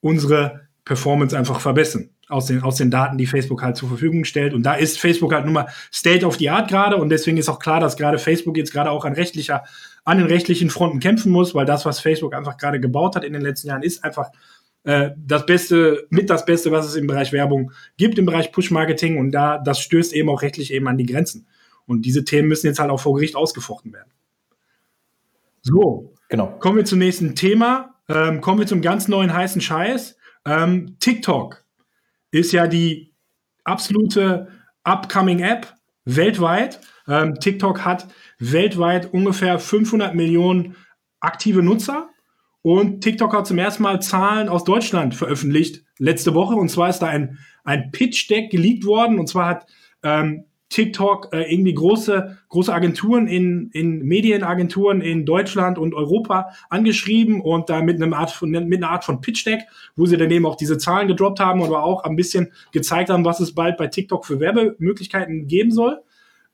[0.00, 4.52] unsere Performance einfach verbessern aus den, aus den Daten, die Facebook halt zur Verfügung stellt.
[4.52, 6.96] Und da ist Facebook halt nun mal State of the Art gerade.
[6.96, 9.64] Und deswegen ist auch klar, dass gerade Facebook jetzt gerade auch an rechtlicher,
[10.04, 13.32] an den rechtlichen Fronten kämpfen muss, weil das, was Facebook einfach gerade gebaut hat in
[13.32, 14.30] den letzten Jahren, ist einfach
[14.84, 19.18] äh, das Beste, mit das Beste, was es im Bereich Werbung gibt, im Bereich Push-Marketing.
[19.18, 21.46] Und da, das stößt eben auch rechtlich eben an die Grenzen.
[21.86, 24.12] Und diese Themen müssen jetzt halt auch vor Gericht ausgefochten werden.
[25.62, 26.58] So, genau.
[26.58, 27.94] Kommen wir zum nächsten Thema.
[28.08, 30.16] Ähm, kommen wir zum ganz neuen heißen Scheiß.
[30.44, 31.64] Ähm, TikTok
[32.30, 33.14] ist ja die
[33.64, 34.48] absolute
[34.84, 36.80] upcoming App weltweit.
[37.06, 40.76] Ähm, TikTok hat weltweit ungefähr 500 Millionen
[41.20, 42.08] aktive Nutzer.
[42.62, 46.54] Und TikTok hat zum ersten Mal Zahlen aus Deutschland veröffentlicht letzte Woche.
[46.54, 49.18] Und zwar ist da ein, ein Pitch-Deck geleakt worden.
[49.18, 49.66] Und zwar hat
[50.02, 57.40] ähm, TikTok äh, irgendwie große, große Agenturen in, in Medienagenturen in Deutschland und Europa angeschrieben
[57.40, 59.62] und da mit einem Art von, mit einer Art von Pitch Deck,
[59.96, 63.24] wo sie dann eben auch diese Zahlen gedroppt haben, aber auch ein bisschen gezeigt haben,
[63.24, 66.02] was es bald bei TikTok für Werbemöglichkeiten geben soll.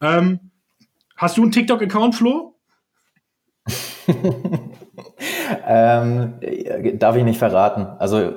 [0.00, 0.38] Ähm,
[1.16, 2.54] hast du einen TikTok-Account, Flo?
[5.66, 6.34] ähm,
[6.98, 7.86] darf ich nicht verraten.
[7.98, 8.32] Also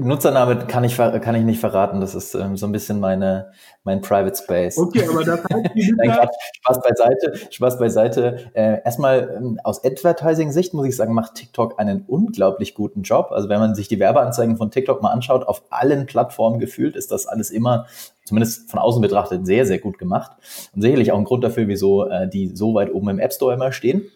[0.00, 2.00] Nutzername kann ich, kann ich nicht verraten.
[2.00, 3.52] Das ist ähm, so ein bisschen meine,
[3.84, 4.78] mein Private Space.
[4.78, 6.28] Okay, aber das heißt, Nein,
[6.62, 7.32] Spaß beiseite.
[7.50, 8.50] Spaß beiseite.
[8.54, 13.28] Äh, erstmal ähm, aus Advertising-Sicht muss ich sagen, macht TikTok einen unglaublich guten Job.
[13.30, 17.12] Also wenn man sich die Werbeanzeigen von TikTok mal anschaut, auf allen Plattformen gefühlt, ist
[17.12, 17.86] das alles immer,
[18.24, 20.32] zumindest von außen betrachtet, sehr, sehr gut gemacht.
[20.74, 23.54] Und sicherlich auch ein Grund dafür, wieso äh, die so weit oben im App Store
[23.54, 24.10] immer stehen.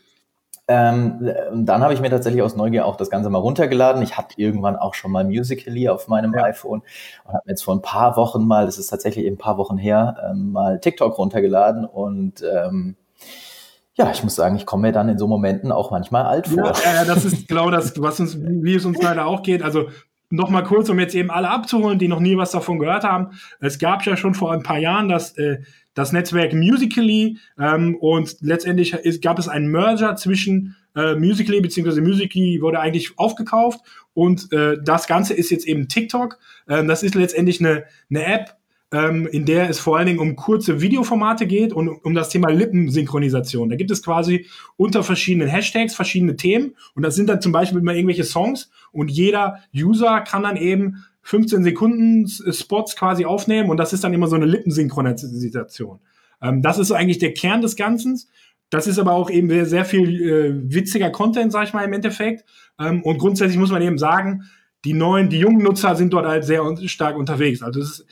[0.69, 4.03] Ähm, dann habe ich mir tatsächlich aus Neugier auch das Ganze mal runtergeladen.
[4.03, 6.43] Ich hatte irgendwann auch schon mal Musical.ly auf meinem ja.
[6.45, 6.83] iPhone
[7.25, 9.59] und habe mir jetzt vor ein paar Wochen mal, das ist tatsächlich eben ein paar
[9.59, 12.97] Wochen her, ähm, mal TikTok runtergeladen und ähm,
[13.95, 16.73] ja, ich muss sagen, ich komme mir dann in so Momenten auch manchmal alt vor.
[16.85, 19.63] Ja, ja das ist genau das, was uns, wie es uns leider auch geht.
[19.63, 19.87] Also
[20.29, 23.39] Nochmal kurz, um jetzt eben alle abzuholen, die noch nie was davon gehört haben.
[23.61, 25.59] Es gab ja schon vor ein paar Jahren das äh,
[25.97, 32.03] das Netzwerk Musically ähm, und letztendlich ist, gab es einen Merger zwischen äh, Musically beziehungsweise
[32.03, 33.81] Musically wurde eigentlich aufgekauft
[34.13, 36.39] und äh, das Ganze ist jetzt eben TikTok.
[36.69, 38.57] Ähm, das ist letztendlich eine, eine App,
[38.93, 42.51] ähm, in der es vor allen Dingen um kurze Videoformate geht und um das Thema
[42.51, 43.71] Lippensynchronisation.
[43.71, 47.81] Da gibt es quasi unter verschiedenen Hashtags verschiedene Themen und das sind dann zum Beispiel
[47.81, 53.79] immer irgendwelche Songs und jeder User kann dann eben 15 Sekunden Spots quasi aufnehmen und
[53.79, 55.99] das ist dann immer so eine Lippensynchronisation.
[56.41, 58.21] Ähm, das ist eigentlich der Kern des Ganzen.
[58.71, 61.93] Das ist aber auch eben sehr, sehr viel äh, witziger Content, sag ich mal, im
[61.93, 62.45] Endeffekt.
[62.79, 64.45] Ähm, und grundsätzlich muss man eben sagen,
[64.85, 67.61] die neuen, die jungen Nutzer sind dort halt sehr stark unterwegs.
[67.61, 68.07] Also es ist,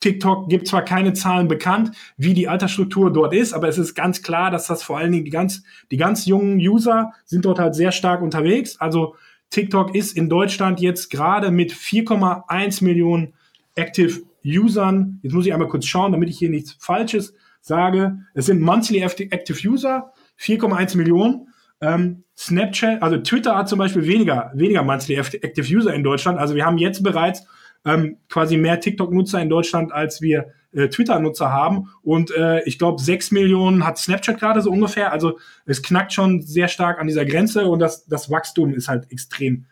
[0.00, 4.22] TikTok gibt zwar keine Zahlen bekannt, wie die Altersstruktur dort ist, aber es ist ganz
[4.22, 7.76] klar, dass das vor allen Dingen die ganz, die ganz jungen User sind dort halt
[7.76, 8.80] sehr stark unterwegs.
[8.80, 9.14] Also
[9.50, 13.34] TikTok ist in Deutschland jetzt gerade mit 4,1 Millionen
[13.74, 15.20] Active Usern.
[15.22, 18.18] Jetzt muss ich einmal kurz schauen, damit ich hier nichts Falsches sage.
[18.34, 21.48] Es sind Monthly Active User, 4,1 Millionen.
[21.80, 26.38] Ähm, Snapchat, also Twitter hat zum Beispiel weniger, weniger Monthly Active User in Deutschland.
[26.38, 27.46] Also wir haben jetzt bereits
[27.84, 31.88] ähm, quasi mehr TikTok-Nutzer in Deutschland, als wir äh, Twitter-Nutzer haben.
[32.02, 35.10] Und äh, ich glaube, sechs Millionen hat Snapchat gerade so ungefähr.
[35.10, 39.10] Also es knackt schon sehr stark an dieser Grenze und das, das Wachstum ist halt
[39.10, 39.64] extrem,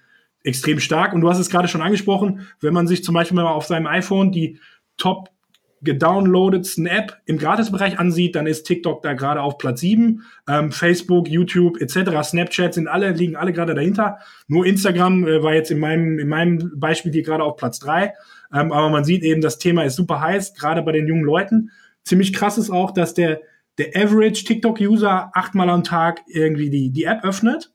[0.43, 1.13] extrem stark.
[1.13, 3.87] Und du hast es gerade schon angesprochen, wenn man sich zum Beispiel mal auf seinem
[3.87, 4.59] iPhone die
[4.97, 5.29] Top
[5.85, 10.23] gedownloadetsten App im Gratisbereich ansieht, dann ist TikTok da gerade auf Platz 7.
[10.49, 14.19] Ähm, Facebook, YouTube etc., Snapchat sind alle, liegen alle gerade dahinter.
[14.49, 18.15] Nur Instagram äh, war jetzt in meinem, in meinem Beispiel hier gerade auf Platz 3.
[18.53, 21.71] Ähm, aber man sieht eben, das Thema ist super heiß, gerade bei den jungen Leuten.
[22.05, 23.41] Ziemlich krass ist auch, dass der,
[23.79, 27.74] der Average TikTok-User achtmal am Tag irgendwie die, die App öffnet.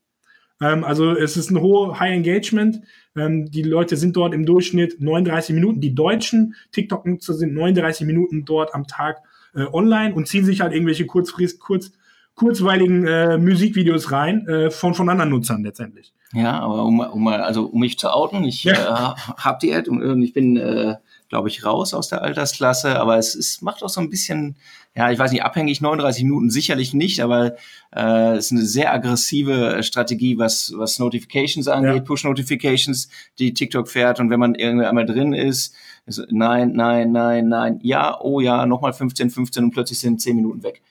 [0.61, 2.81] Ähm, also es ist ein hohes High Engagement.
[3.15, 5.81] Ähm, die Leute sind dort im Durchschnitt 39 Minuten.
[5.81, 9.17] Die deutschen TikTok-Nutzer sind 39 Minuten dort am Tag
[9.55, 11.91] äh, online und ziehen sich halt irgendwelche kurzfrist, kurz,
[12.35, 16.13] kurzweiligen äh, Musikvideos rein äh, von, von anderen Nutzern letztendlich.
[16.33, 18.73] Ja, aber um, um mal, also um mich zu outen, ich ja.
[18.73, 20.95] äh, habe die Ad und ich bin, äh,
[21.29, 24.57] glaube ich, raus aus der Altersklasse, aber es, es macht auch so ein bisschen,
[24.95, 27.55] ja, ich weiß nicht, abhängig 39 Minuten sicherlich nicht, aber
[27.95, 32.01] äh, es ist eine sehr aggressive Strategie, was, was Notifications angeht, ja.
[32.01, 35.75] Push-Notifications, die TikTok fährt und wenn man irgendwie einmal drin ist,
[36.07, 40.35] ist nein, nein, nein, nein, ja, oh ja, nochmal 15, 15 und plötzlich sind 10
[40.35, 40.81] Minuten weg.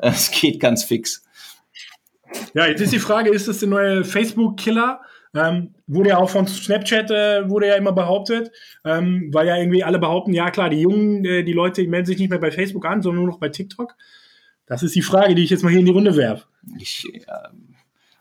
[0.00, 1.24] Es geht ganz fix.
[2.54, 5.00] Ja, jetzt ist die Frage, ist das der neue Facebook-Killer?
[5.38, 8.50] Ähm, wurde ja auch von Snapchat, äh, wurde ja immer behauptet,
[8.84, 12.18] ähm, weil ja irgendwie alle behaupten, ja klar, die Jungen, äh, die Leute melden sich
[12.18, 13.94] nicht mehr bei Facebook an, sondern nur noch bei TikTok.
[14.66, 16.44] Das ist die Frage, die ich jetzt mal hier in die Runde werfe.
[16.78, 17.48] Ich, äh,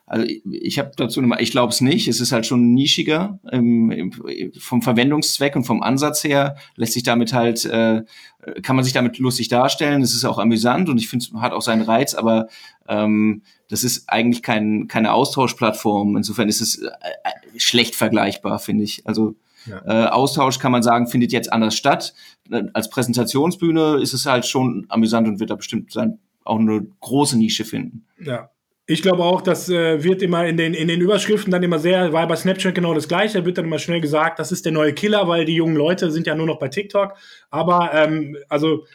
[0.09, 2.07] also ich, habe dazu, ich glaube es nicht.
[2.07, 4.13] Es ist halt schon nischiger ähm,
[4.57, 8.03] vom Verwendungszweck und vom Ansatz her lässt sich damit halt, äh,
[8.63, 10.01] kann man sich damit lustig darstellen.
[10.01, 12.47] Es ist auch amüsant und ich finde, es hat auch seinen Reiz, aber
[12.87, 16.15] ähm, das ist eigentlich kein, keine Austauschplattform.
[16.15, 19.05] Insofern ist es äh, äh, schlecht vergleichbar, finde ich.
[19.05, 20.05] Also ja.
[20.05, 22.13] äh, Austausch kann man sagen, findet jetzt anders statt.
[22.49, 26.87] Äh, als Präsentationsbühne ist es halt schon amüsant und wird da bestimmt sein, auch eine
[27.01, 28.05] große Nische finden.
[28.23, 28.49] Ja.
[28.89, 32.13] Ich glaube auch, das äh, wird immer in den, in den Überschriften dann immer sehr,
[32.13, 34.93] war bei Snapchat genau das gleiche, wird dann immer schnell gesagt, das ist der neue
[34.93, 37.15] Killer, weil die jungen Leute sind ja nur noch bei TikTok.
[37.49, 38.85] Aber ähm, also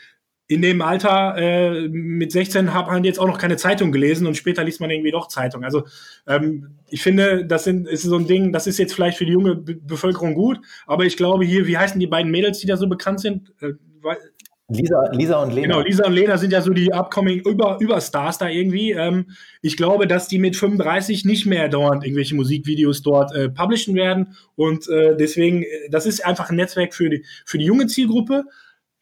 [0.47, 4.35] in dem Alter äh, mit 16 hat man jetzt auch noch keine Zeitung gelesen und
[4.35, 5.63] später liest man irgendwie doch Zeitung.
[5.63, 5.85] Also
[6.27, 9.33] ähm, ich finde, das sind, ist so ein Ding, das ist jetzt vielleicht für die
[9.33, 12.79] junge Be Bevölkerung gut, aber ich glaube hier, wie heißen die beiden Mädels, die da
[12.79, 13.53] so bekannt sind?
[13.61, 13.73] Äh,
[14.73, 15.75] Lisa, Lisa und Lena.
[15.75, 18.93] Genau, Lisa und Lena sind ja so die upcoming Über Überstars da irgendwie.
[18.93, 19.27] Ähm,
[19.61, 24.35] ich glaube, dass die mit 35 nicht mehr dauernd irgendwelche Musikvideos dort äh, publishen werden.
[24.57, 28.45] Und äh, deswegen, äh, das ist einfach ein Netzwerk für die, für die junge Zielgruppe.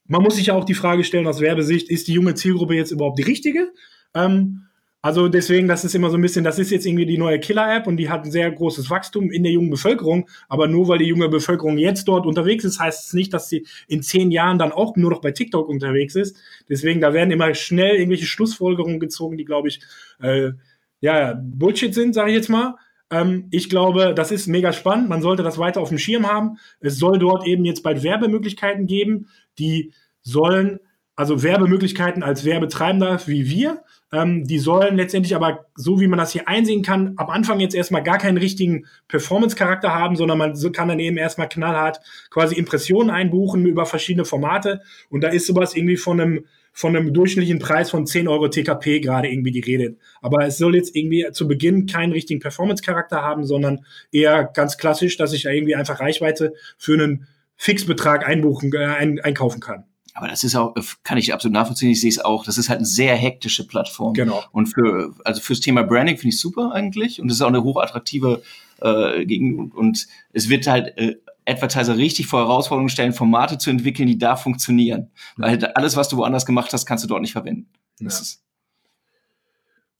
[0.05, 2.91] Man muss sich ja auch die Frage stellen aus Werbesicht, ist die junge Zielgruppe jetzt
[2.91, 3.71] überhaupt die richtige?
[4.13, 4.67] Ähm,
[5.03, 7.87] also deswegen, das ist immer so ein bisschen, das ist jetzt irgendwie die neue Killer-App
[7.87, 10.29] und die hat ein sehr großes Wachstum in der jungen Bevölkerung.
[10.47, 13.65] Aber nur weil die junge Bevölkerung jetzt dort unterwegs ist, heißt es nicht, dass sie
[13.87, 16.37] in zehn Jahren dann auch nur noch bei TikTok unterwegs ist.
[16.69, 19.81] Deswegen, da werden immer schnell irgendwelche Schlussfolgerungen gezogen, die, glaube ich,
[20.21, 20.51] äh,
[20.99, 22.75] ja, Bullshit sind, sage ich jetzt mal.
[23.09, 25.09] Ähm, ich glaube, das ist mega spannend.
[25.09, 26.57] Man sollte das weiter auf dem Schirm haben.
[26.79, 30.79] Es soll dort eben jetzt bald Werbemöglichkeiten geben, die sollen
[31.15, 33.83] also Werbemöglichkeiten als Werbetreibender wie wir.
[34.13, 37.73] Ähm, die sollen letztendlich aber, so wie man das hier einsehen kann, am Anfang jetzt
[37.73, 43.09] erstmal gar keinen richtigen Performance-Charakter haben, sondern man kann dann eben erstmal knallhart quasi Impressionen
[43.09, 44.81] einbuchen über verschiedene Formate.
[45.09, 48.99] Und da ist sowas irgendwie von einem, von einem durchschnittlichen Preis von 10 Euro TKP
[48.99, 49.95] gerade irgendwie die Rede.
[50.21, 55.15] Aber es soll jetzt irgendwie zu Beginn keinen richtigen Performance-Charakter haben, sondern eher ganz klassisch,
[55.15, 59.85] dass ich da irgendwie einfach Reichweite für einen Fixbetrag einbuchen, äh, ein, einkaufen kann.
[60.13, 61.89] Aber das ist auch, kann ich absolut nachvollziehen.
[61.89, 62.43] Ich sehe es auch.
[62.43, 64.13] Das ist halt eine sehr hektische Plattform.
[64.13, 64.43] Genau.
[64.51, 67.21] Und für, also fürs Thema Branding finde ich super eigentlich.
[67.21, 68.41] Und es ist auch eine hochattraktive
[68.81, 74.07] äh, gegen und es wird halt äh, Advertiser richtig vor Herausforderungen stellen, Formate zu entwickeln,
[74.07, 75.09] die da funktionieren.
[75.37, 77.67] Weil alles, was du woanders gemacht hast, kannst du dort nicht verwenden.
[77.99, 78.09] Ja.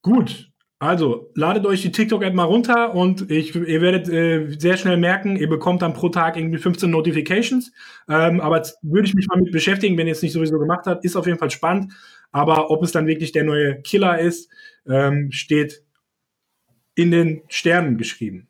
[0.02, 0.51] Gut,
[0.82, 5.36] also, ladet euch die TikTok-App mal runter und ich, ihr werdet äh, sehr schnell merken,
[5.36, 7.72] ihr bekommt dann pro Tag irgendwie 15 Notifications.
[8.10, 11.06] Ähm, aber würde ich mich mal mit beschäftigen, wenn ihr es nicht sowieso gemacht habt,
[11.06, 11.94] ist auf jeden Fall spannend.
[12.32, 14.50] Aber ob es dann wirklich der neue Killer ist,
[14.88, 15.84] ähm, steht
[16.96, 18.48] in den Sternen geschrieben.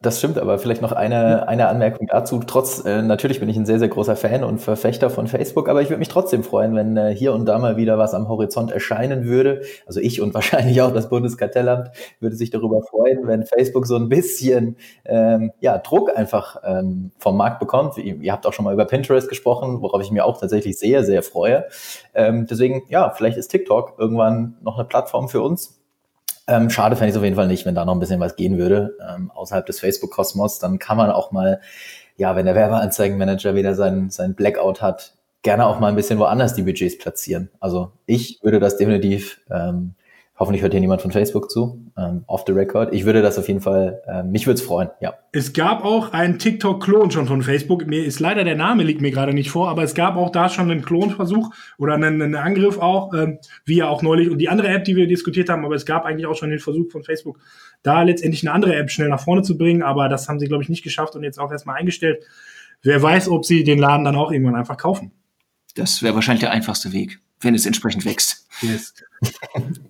[0.00, 2.38] Das stimmt, aber vielleicht noch eine, eine Anmerkung dazu.
[2.46, 5.82] Trotz, äh, natürlich bin ich ein sehr, sehr großer Fan und Verfechter von Facebook, aber
[5.82, 8.70] ich würde mich trotzdem freuen, wenn äh, hier und da mal wieder was am Horizont
[8.70, 9.62] erscheinen würde.
[9.86, 14.08] Also ich und wahrscheinlich auch das Bundeskartellamt würde sich darüber freuen, wenn Facebook so ein
[14.08, 17.98] bisschen ähm, ja, Druck einfach ähm, vom Markt bekommt.
[17.98, 21.02] Ihr, ihr habt auch schon mal über Pinterest gesprochen, worauf ich mir auch tatsächlich sehr,
[21.02, 21.64] sehr freue.
[22.14, 25.77] Ähm, deswegen, ja, vielleicht ist TikTok irgendwann noch eine Plattform für uns,
[26.48, 28.34] ähm, schade fände ich es auf jeden Fall nicht, wenn da noch ein bisschen was
[28.34, 30.58] gehen würde, ähm, außerhalb des Facebook-Kosmos.
[30.58, 31.60] Dann kann man auch mal,
[32.16, 36.54] ja, wenn der Werbeanzeigenmanager wieder sein, sein Blackout hat, gerne auch mal ein bisschen woanders
[36.54, 37.50] die Budgets platzieren.
[37.60, 39.94] Also ich würde das definitiv ähm,
[40.38, 42.94] Hoffentlich hört hier niemand von Facebook zu, ähm, off the record.
[42.94, 45.14] Ich würde das auf jeden Fall, äh, mich würde es freuen, ja.
[45.32, 47.86] Es gab auch einen TikTok-Klon schon von Facebook.
[47.86, 50.48] Mir ist leider der Name liegt mir gerade nicht vor, aber es gab auch da
[50.48, 54.48] schon einen Klonversuch oder einen, einen Angriff auch, ähm, wie ja auch neulich und die
[54.48, 57.02] andere App, die wir diskutiert haben, aber es gab eigentlich auch schon den Versuch von
[57.02, 57.40] Facebook,
[57.82, 60.62] da letztendlich eine andere App schnell nach vorne zu bringen, aber das haben sie, glaube
[60.62, 62.22] ich, nicht geschafft und jetzt auch erstmal eingestellt.
[62.82, 65.10] Wer weiß, ob sie den Laden dann auch irgendwann einfach kaufen.
[65.74, 68.37] Das wäre wahrscheinlich der einfachste Weg, wenn es entsprechend wächst.
[68.62, 68.94] Yes.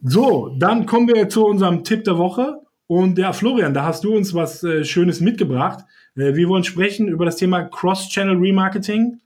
[0.03, 2.61] So, dann kommen wir zu unserem Tipp der Woche.
[2.87, 5.85] Und ja, Florian, da hast du uns was äh, Schönes mitgebracht.
[6.17, 9.21] Äh, wir wollen sprechen über das Thema Cross-Channel Remarketing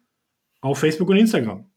[0.61, 1.71] auf Facebook und Instagram.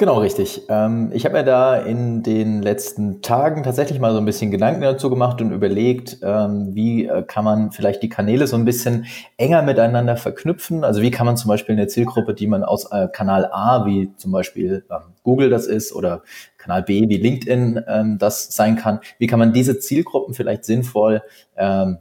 [0.00, 0.62] Genau, richtig.
[0.68, 4.80] Ähm, ich habe mir da in den letzten Tagen tatsächlich mal so ein bisschen Gedanken
[4.80, 9.06] dazu gemacht und überlegt, ähm, wie äh, kann man vielleicht die Kanäle so ein bisschen
[9.38, 10.84] enger miteinander verknüpfen.
[10.84, 14.14] Also wie kann man zum Beispiel eine Zielgruppe, die man aus äh, Kanal A, wie
[14.14, 16.22] zum Beispiel ähm, Google das ist, oder
[16.58, 21.22] Kanal B, wie LinkedIn das sein kann, wie kann man diese Zielgruppen vielleicht sinnvoll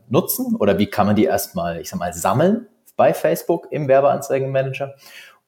[0.09, 4.95] nutzen oder wie kann man die erstmal, ich sag mal, sammeln bei Facebook im Werbeanzeigenmanager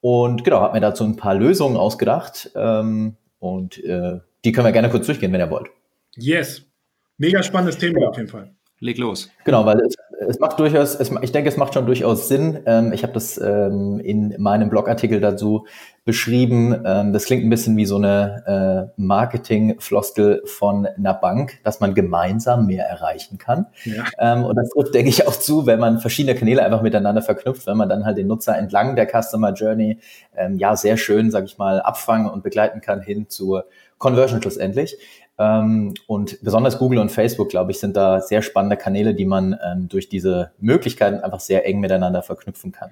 [0.01, 2.51] und genau, habe mir dazu ein paar Lösungen ausgedacht.
[2.55, 5.69] Ähm, und äh, die können wir gerne kurz durchgehen, wenn ihr wollt.
[6.15, 6.65] Yes.
[7.17, 8.53] Mega spannendes Thema auf jeden Fall.
[8.79, 9.29] Leg los.
[9.43, 9.95] Genau, weil es,
[10.27, 12.59] es macht durchaus, es, ich denke, es macht schon durchaus Sinn.
[12.65, 15.65] Ähm, ich habe das ähm, in meinem Blogartikel dazu
[16.03, 16.83] beschrieben.
[16.85, 21.93] Ähm, das klingt ein bisschen wie so eine äh, Marketing-Floskel von einer Bank, dass man
[21.93, 23.67] gemeinsam mehr erreichen kann.
[23.85, 24.05] Ja.
[24.17, 27.67] Ähm, und das trifft, denke ich, auch zu, wenn man verschiedene Kanäle einfach miteinander verknüpft,
[27.67, 29.99] wenn man dann halt den Nutzer entlang der Customer Journey
[30.35, 33.65] ähm, ja sehr schön, sage ich mal, abfangen und begleiten kann hin zur
[33.97, 34.97] Conversion schlussendlich.
[35.39, 39.57] Ähm, und besonders Google und Facebook, glaube ich, sind da sehr spannende Kanäle, die man
[39.65, 42.91] ähm, durch diese Möglichkeiten einfach sehr eng miteinander verknüpfen kann.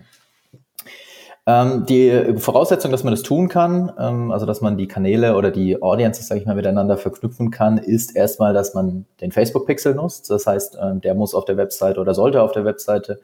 [1.45, 5.81] Ähm, die Voraussetzung, dass man das tun kann, also dass man die Kanäle oder die
[5.81, 10.29] Audiences, sage ich mal, miteinander verknüpfen kann, ist erstmal, dass man den Facebook-Pixel nutzt.
[10.29, 13.21] Das heißt, der muss auf der Webseite oder sollte auf der Webseite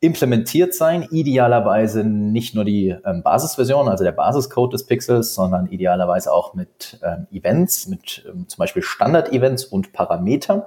[0.00, 1.06] implementiert sein.
[1.10, 6.98] Idealerweise nicht nur die ähm, Basisversion, also der Basiscode des Pixels, sondern idealerweise auch mit
[7.02, 10.62] ähm, Events, mit ähm, zum Beispiel Standard-Events und Parametern.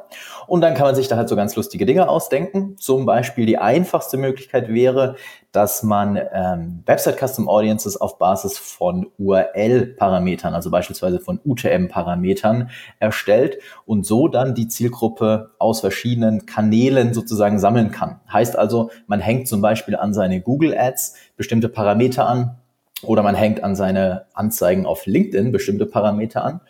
[0.46, 2.78] Und dann kann man sich da halt so ganz lustige Dinge ausdenken.
[2.78, 5.16] Zum Beispiel die einfachste Möglichkeit wäre,
[5.54, 13.60] dass man ähm, Website Custom Audiences auf Basis von URL-Parametern, also beispielsweise von UTM-Parametern erstellt
[13.86, 18.20] und so dann die Zielgruppe aus verschiedenen Kanälen sozusagen sammeln kann.
[18.32, 22.58] Heißt also, man hängt zum Beispiel an seine Google Ads bestimmte Parameter an
[23.04, 26.62] oder man hängt an seine Anzeigen auf LinkedIn bestimmte Parameter an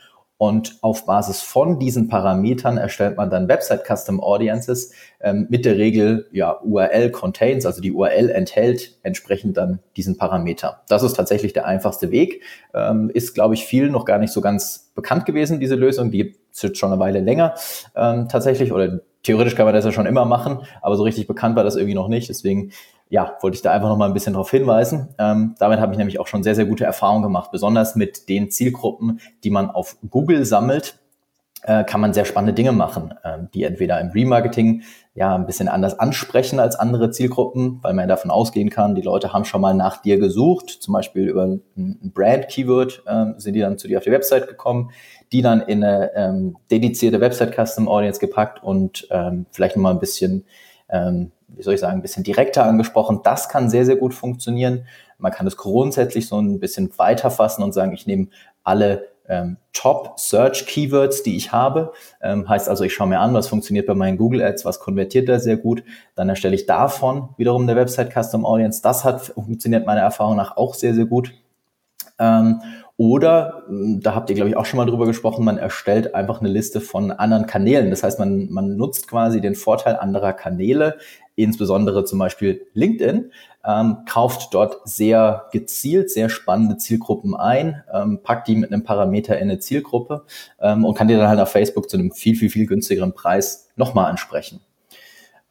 [0.44, 5.78] und auf Basis von diesen Parametern erstellt man dann Website Custom Audiences ähm, mit der
[5.78, 10.82] Regel ja URL contains, also die URL enthält entsprechend dann diesen Parameter.
[10.90, 12.44] Das ist tatsächlich der einfachste Weg.
[12.74, 16.12] Ähm, ist, glaube ich, vielen noch gar nicht so ganz bekannt gewesen, diese Lösung.
[16.12, 17.56] Die gibt es jetzt schon eine Weile länger
[17.96, 21.56] ähm, tatsächlich oder theoretisch kann man das ja schon immer machen, aber so richtig bekannt
[21.56, 22.30] war das irgendwie noch nicht.
[22.30, 22.72] Deswegen
[23.10, 25.14] ja, wollte ich da einfach noch mal ein bisschen darauf hinweisen.
[25.20, 27.52] Ähm, damit habe ich nämlich auch schon sehr, sehr gute Erfahrungen gemacht.
[27.52, 31.00] Besonders mit den Zielgruppen, die man auf Google sammelt,
[31.64, 34.84] äh, kann man sehr spannende Dinge machen, äh, die entweder im Remarketing
[35.16, 39.02] ja ein bisschen anders ansprechen als andere Zielgruppen, weil man ja davon ausgehen kann, die
[39.02, 43.62] Leute haben schon mal nach dir gesucht, zum Beispiel über ein Brand-Keyword äh, sind die
[43.62, 44.92] dann zu dir auf die Website gekommen,
[45.32, 50.46] die dann in eine ähm, dedizierte Website-Custom-Audience gepackt und ähm, vielleicht noch mal ein bisschen
[50.90, 53.22] ähm, wie soll ich sagen, ein bisschen direkter angesprochen.
[53.24, 54.88] Das kann sehr, sehr gut funktionieren.
[55.18, 58.28] Man kann es grundsätzlich so ein bisschen weiter fassen und sagen, ich nehme
[58.64, 61.94] alle ähm, Top-Search-Keywords, die ich habe.
[62.22, 65.30] Ähm, heißt also, ich schaue mir an, was funktioniert bei meinen Google Ads, was konvertiert
[65.30, 65.84] da sehr gut.
[66.16, 68.82] Dann erstelle ich davon wiederum eine Website Custom Audience.
[68.82, 71.34] Das hat funktioniert meiner Erfahrung nach auch sehr, sehr gut.
[72.20, 72.62] Ähm,
[72.96, 76.40] oder, hm, da habt ihr, glaube ich, auch schon mal drüber gesprochen, man erstellt einfach
[76.40, 77.90] eine Liste von anderen Kanälen.
[77.90, 80.98] Das heißt, man, man nutzt quasi den Vorteil anderer Kanäle,
[81.36, 83.32] insbesondere zum Beispiel LinkedIn,
[83.66, 89.38] ähm, kauft dort sehr gezielt, sehr spannende Zielgruppen ein, ähm, packt die mit einem Parameter
[89.38, 90.26] in eine Zielgruppe
[90.60, 93.70] ähm, und kann die dann halt auf Facebook zu einem viel, viel, viel günstigeren Preis
[93.76, 94.60] nochmal ansprechen.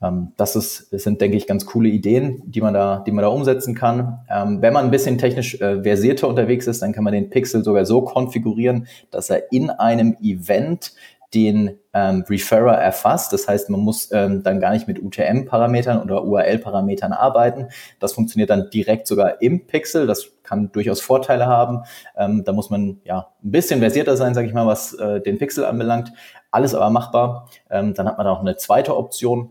[0.03, 3.23] Ähm, das, ist, das sind, denke ich, ganz coole Ideen, die man da, die man
[3.23, 4.21] da umsetzen kann.
[4.29, 7.65] Ähm, wenn man ein bisschen technisch äh, versierter unterwegs ist, dann kann man den Pixel
[7.65, 10.93] sogar so konfigurieren, dass er in einem Event
[11.35, 13.33] den ähm, Referrer erfasst.
[13.33, 17.69] Das heißt, man muss ähm, dann gar nicht mit UTM-Parametern oder URL-Parametern arbeiten.
[18.01, 20.07] Das funktioniert dann direkt sogar im Pixel.
[20.07, 21.83] Das kann durchaus Vorteile haben.
[22.17, 25.39] Ähm, da muss man ja ein bisschen versierter sein, sage ich mal, was äh, den
[25.39, 26.13] Pixel anbelangt.
[26.51, 27.49] Alles aber machbar.
[27.71, 29.51] Ähm, dann hat man auch eine zweite Option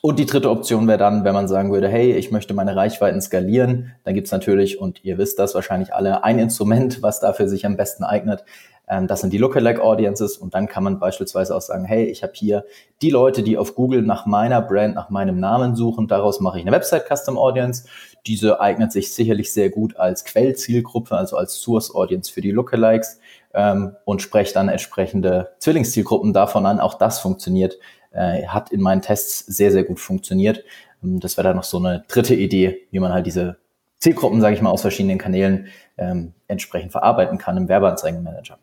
[0.00, 3.20] und die dritte Option wäre dann, wenn man sagen würde, hey, ich möchte meine Reichweiten
[3.20, 7.66] skalieren, dann gibt's natürlich, und ihr wisst das wahrscheinlich alle, ein Instrument, was dafür sich
[7.66, 8.44] am besten eignet.
[8.88, 12.22] Ähm, das sind die Lookalike Audiences und dann kann man beispielsweise auch sagen, hey, ich
[12.22, 12.64] habe hier
[13.02, 16.64] die Leute, die auf Google nach meiner Brand, nach meinem Namen suchen, daraus mache ich
[16.64, 17.84] eine Website Custom Audience.
[18.26, 23.18] Diese eignet sich sicherlich sehr gut als Quellzielgruppe, also als Source Audience für die Lookalikes
[23.52, 26.80] ähm, und spreche dann entsprechende Zwillingszielgruppen davon an.
[26.80, 27.78] Auch das funktioniert
[28.10, 30.64] äh, hat in meinen Tests sehr, sehr gut funktioniert.
[31.02, 33.58] Ähm, das wäre dann noch so eine dritte Idee, wie man halt diese
[33.98, 38.58] Zielgruppen, sage ich mal, aus verschiedenen Kanälen ähm, entsprechend verarbeiten kann im Werbeanzeigenmanager.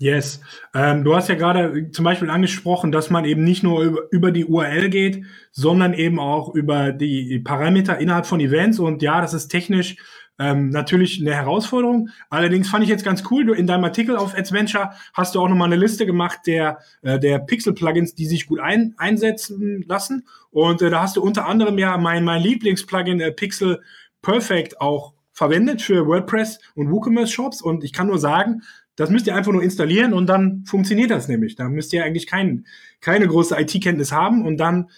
[0.00, 0.40] Yes.
[0.74, 4.30] Ähm, du hast ja gerade zum Beispiel angesprochen, dass man eben nicht nur über, über
[4.30, 8.78] die URL geht, sondern eben auch über die Parameter innerhalb von Events.
[8.78, 9.96] Und ja, das ist technisch
[10.38, 12.10] ähm, natürlich eine Herausforderung.
[12.30, 15.48] Allerdings fand ich jetzt ganz cool, du in deinem Artikel auf Adventure hast du auch
[15.48, 20.28] nochmal eine Liste gemacht der, äh, der Pixel-Plugins, die sich gut ein, einsetzen lassen.
[20.50, 23.82] Und äh, da hast du unter anderem ja mein, mein Lieblings-Plugin äh, Pixel
[24.22, 27.60] Perfect auch verwendet für WordPress und WooCommerce Shops.
[27.60, 28.62] Und ich kann nur sagen,
[28.98, 31.54] das müsst ihr einfach nur installieren und dann funktioniert das nämlich.
[31.54, 32.66] Da müsst ihr eigentlich kein,
[33.00, 34.90] keine große IT-Kenntnis haben und dann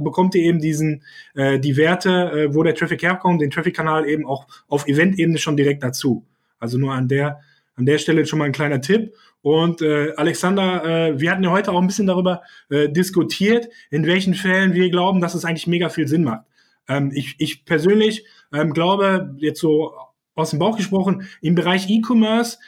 [0.00, 1.04] bekommt ihr eben diesen
[1.36, 5.56] äh, die Werte, äh, wo der Traffic herkommt, den Traffic-Kanal eben auch auf Event-Ebene schon
[5.56, 6.26] direkt dazu.
[6.58, 7.40] Also nur an der
[7.76, 9.14] an der Stelle schon mal ein kleiner Tipp.
[9.40, 14.04] Und äh, Alexander, äh, wir hatten ja heute auch ein bisschen darüber äh, diskutiert, in
[14.04, 16.44] welchen Fällen wir glauben, dass es eigentlich mega viel Sinn macht.
[16.88, 19.94] Ähm, ich, ich persönlich ähm, glaube, jetzt so
[20.34, 22.58] aus dem Bauch gesprochen, im Bereich E-Commerce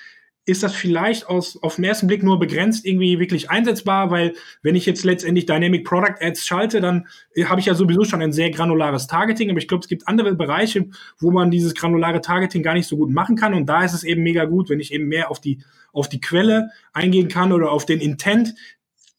[0.46, 4.74] ist das vielleicht aus, auf den ersten Blick nur begrenzt irgendwie wirklich einsetzbar, weil wenn
[4.74, 8.33] ich jetzt letztendlich Dynamic Product Ads schalte, dann äh, habe ich ja sowieso schon ein
[8.33, 12.62] sehr granulares Targeting, aber ich glaube, es gibt andere Bereiche, wo man dieses granulare Targeting
[12.62, 13.54] gar nicht so gut machen kann.
[13.54, 15.62] Und da ist es eben mega gut, wenn ich eben mehr auf die,
[15.92, 18.54] auf die Quelle eingehen kann oder auf den Intent,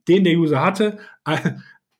[0.08, 0.98] den der User hatte,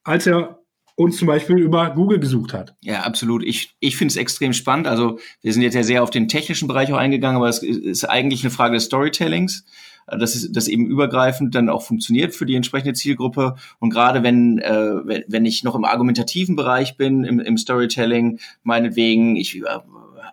[0.02, 0.61] als er
[0.94, 2.74] uns zum Beispiel über Google gesucht hat.
[2.82, 3.42] Ja, absolut.
[3.44, 4.86] Ich, ich finde es extrem spannend.
[4.86, 8.04] Also wir sind jetzt ja sehr auf den technischen Bereich auch eingegangen, aber es ist
[8.04, 9.64] eigentlich eine Frage des Storytellings,
[10.06, 13.56] äh, dass es das eben übergreifend dann auch funktioniert für die entsprechende Zielgruppe.
[13.78, 19.36] Und gerade wenn, äh, wenn ich noch im argumentativen Bereich bin, im, im Storytelling, meinetwegen,
[19.36, 19.78] ich äh,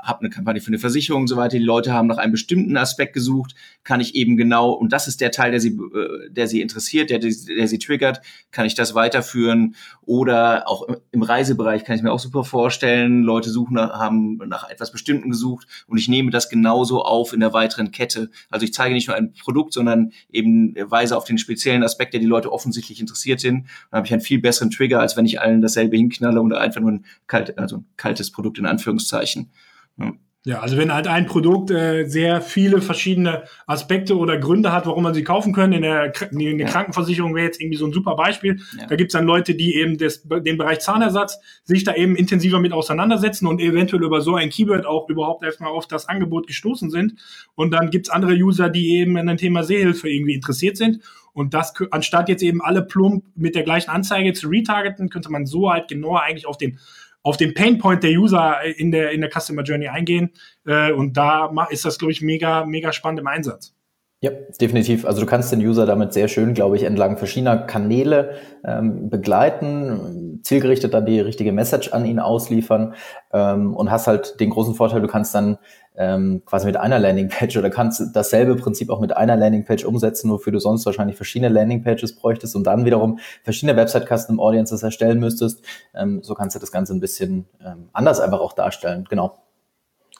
[0.03, 1.57] habe eine Kampagne für eine Versicherung und so weiter.
[1.57, 5.21] Die Leute haben nach einem bestimmten Aspekt gesucht, kann ich eben genau, und das ist
[5.21, 7.31] der Teil, der sie, äh, der sie interessiert, der, der
[7.67, 8.21] sie triggert,
[8.51, 9.75] kann ich das weiterführen.
[10.01, 14.91] Oder auch im Reisebereich kann ich mir auch super vorstellen, Leute suchen, haben nach etwas
[14.91, 18.29] Bestimmten gesucht und ich nehme das genauso auf in der weiteren Kette.
[18.49, 22.19] Also ich zeige nicht nur ein Produkt, sondern eben weise auf den speziellen Aspekt, der
[22.19, 23.67] die Leute offensichtlich interessiert sind.
[23.91, 26.81] Dann habe ich einen viel besseren Trigger, als wenn ich allen dasselbe hinknalle oder einfach
[26.81, 29.51] nur ein, kalt, also ein kaltes Produkt in Anführungszeichen.
[29.99, 30.13] Ja.
[30.45, 35.03] Ja, also wenn halt ein Produkt äh, sehr viele verschiedene Aspekte oder Gründe hat, warum
[35.03, 36.65] man sie kaufen kann, in der, in der ja.
[36.65, 38.57] Krankenversicherung wäre jetzt irgendwie so ein super Beispiel.
[38.79, 38.87] Ja.
[38.87, 42.71] Da gibt's dann Leute, die eben des, den Bereich Zahnersatz sich da eben intensiver mit
[42.71, 47.15] auseinandersetzen und eventuell über so ein Keyword auch überhaupt erstmal auf das Angebot gestoßen sind.
[47.55, 51.01] Und dann gibt's andere User, die eben in dem Thema Sehhilfe irgendwie interessiert sind.
[51.33, 55.45] Und das, anstatt jetzt eben alle plump mit der gleichen Anzeige zu retargeten, könnte man
[55.45, 56.79] so halt genauer eigentlich auf den
[57.23, 60.31] auf den Painpoint der User in der, in der Customer Journey eingehen.
[60.65, 63.75] Äh, und da ist das, glaube ich, mega, mega spannend im Einsatz.
[64.21, 65.05] Ja, definitiv.
[65.05, 70.41] Also du kannst den User damit sehr schön, glaube ich, entlang verschiedener Kanäle ähm, begleiten,
[70.43, 72.95] zielgerichtet dann die richtige Message an ihn ausliefern
[73.31, 75.57] ähm, und hast halt den großen Vorteil, du kannst dann
[75.99, 80.53] ähm, quasi mit einer Landingpage oder kannst dasselbe Prinzip auch mit einer Landingpage umsetzen, wofür
[80.53, 85.61] du sonst wahrscheinlich verschiedene Landingpages bräuchtest und dann wiederum verschiedene Website Custom Audiences erstellen müsstest.
[85.93, 89.05] Ähm, so kannst du das Ganze ein bisschen ähm, anders einfach auch darstellen.
[89.09, 89.37] Genau.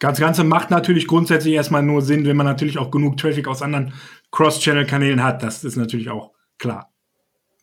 [0.02, 3.62] Das Ganze macht natürlich grundsätzlich erstmal nur Sinn, wenn man natürlich auch genug Traffic aus
[3.62, 3.94] anderen
[4.32, 5.44] Cross-Channel-Kanälen hat.
[5.44, 6.92] Das ist natürlich auch klar.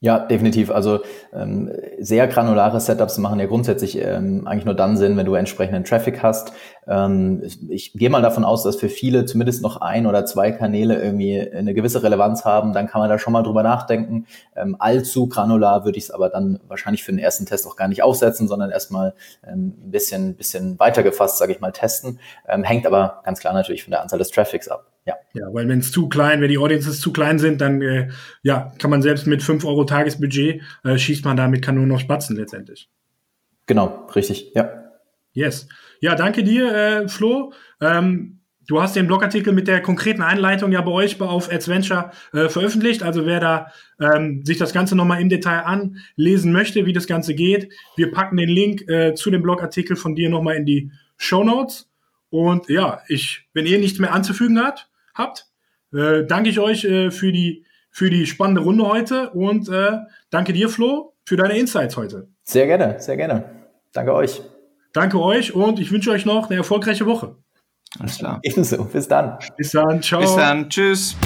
[0.00, 0.70] Ja, definitiv.
[0.70, 1.00] Also
[1.32, 5.84] ähm, sehr granulare Setups machen ja grundsätzlich ähm, eigentlich nur dann Sinn, wenn du entsprechenden
[5.84, 6.52] Traffic hast.
[6.86, 11.02] Ähm, ich, gehe mal davon aus, dass für viele zumindest noch ein oder zwei Kanäle
[11.02, 12.74] irgendwie eine gewisse Relevanz haben.
[12.74, 14.26] Dann kann man da schon mal drüber nachdenken.
[14.54, 17.88] Ähm, allzu granular würde ich es aber dann wahrscheinlich für den ersten Test auch gar
[17.88, 19.14] nicht aufsetzen, sondern erstmal
[19.46, 22.20] ähm, ein bisschen, bisschen weiter gefasst, sage ich mal, testen.
[22.46, 24.84] Ähm, hängt aber ganz klar natürlich von der Anzahl des Traffics ab.
[25.06, 25.14] Ja.
[25.34, 28.08] Ja, weil wenn es zu klein, wenn die Audiences zu klein sind, dann äh,
[28.42, 32.36] ja, kann man selbst mit 5 Euro Tagesbudget äh, schießt man damit Kanonen auf Spatzen
[32.36, 32.88] letztendlich.
[33.66, 34.70] Genau, richtig, ja.
[35.32, 35.68] Yes.
[36.00, 37.52] Ja, danke dir, äh, Flo.
[37.80, 42.48] Ähm, du hast den Blogartikel mit der konkreten Einleitung ja bei euch auf Adventure äh,
[42.48, 43.02] veröffentlicht.
[43.02, 47.34] Also wer da ähm, sich das Ganze nochmal im Detail anlesen möchte, wie das Ganze
[47.34, 51.44] geht, wir packen den Link äh, zu dem Blogartikel von dir nochmal in die Show
[51.44, 51.90] Notes.
[52.30, 55.46] Und ja, ich, wenn ihr nichts mehr anzufügen habt, habt.
[55.92, 59.98] Äh, danke ich euch äh, für, die, für die spannende Runde heute und äh,
[60.30, 62.28] danke dir, Flo, für deine Insights heute.
[62.44, 63.44] Sehr gerne, sehr gerne.
[63.92, 64.42] Danke euch.
[64.92, 67.36] Danke euch und ich wünsche euch noch eine erfolgreiche Woche.
[67.98, 68.40] Alles klar.
[68.42, 68.84] Ebenso.
[68.84, 69.38] Bis dann.
[69.56, 70.02] Bis dann.
[70.02, 70.20] Ciao.
[70.20, 70.68] Bis dann.
[70.68, 71.16] Tschüss.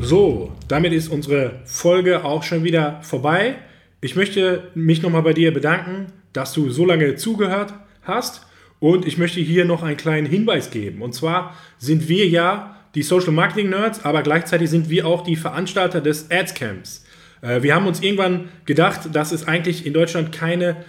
[0.00, 3.56] So, damit ist unsere Folge auch schon wieder vorbei.
[4.00, 7.72] Ich möchte mich nochmal bei dir bedanken, dass du so lange zugehört
[8.02, 8.46] hast.
[8.82, 11.02] Und ich möchte hier noch einen kleinen Hinweis geben.
[11.02, 15.36] Und zwar sind wir ja die Social Marketing Nerds, aber gleichzeitig sind wir auch die
[15.36, 17.04] Veranstalter des Ads Camps.
[17.42, 20.84] Äh, wir haben uns irgendwann gedacht, dass es eigentlich in Deutschland keine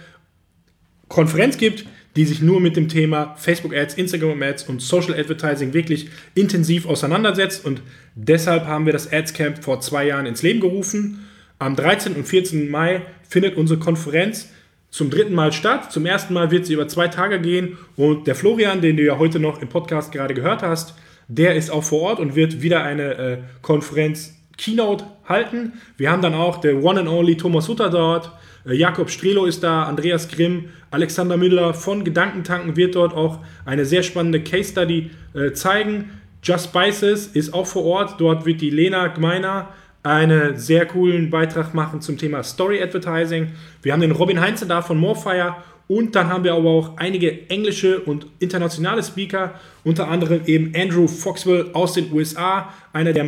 [1.06, 1.86] Konferenz gibt,
[2.16, 6.86] die sich nur mit dem Thema Facebook Ads, Instagram Ads und Social Advertising wirklich intensiv
[6.86, 7.64] auseinandersetzt.
[7.64, 7.80] Und
[8.16, 11.28] deshalb haben wir das Ads Camp vor zwei Jahren ins Leben gerufen.
[11.60, 12.14] Am 13.
[12.14, 12.68] und 14.
[12.68, 14.48] Mai findet unsere Konferenz
[14.94, 15.90] zum dritten Mal statt.
[15.90, 19.18] Zum ersten Mal wird sie über zwei Tage gehen und der Florian, den du ja
[19.18, 20.94] heute noch im Podcast gerade gehört hast,
[21.26, 25.72] der ist auch vor Ort und wird wieder eine äh, Konferenz Keynote halten.
[25.96, 28.30] Wir haben dann auch der One and Only Thomas Hutter dort,
[28.64, 33.86] äh, Jakob Strelo ist da, Andreas Grimm, Alexander Müller von Gedankentanken wird dort auch eine
[33.86, 36.20] sehr spannende Case Study äh, zeigen.
[36.40, 39.70] Just Spices ist auch vor Ort, dort wird die Lena Gmeiner
[40.04, 43.52] einen sehr coolen Beitrag machen zum Thema Story Advertising.
[43.82, 45.56] Wir haben den Robin Heinze da von Morefire
[45.88, 51.08] und dann haben wir aber auch einige englische und internationale Speaker, unter anderem eben Andrew
[51.08, 53.26] Foxwell aus den USA, einer der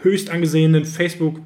[0.00, 1.40] höchst angesehenen Facebook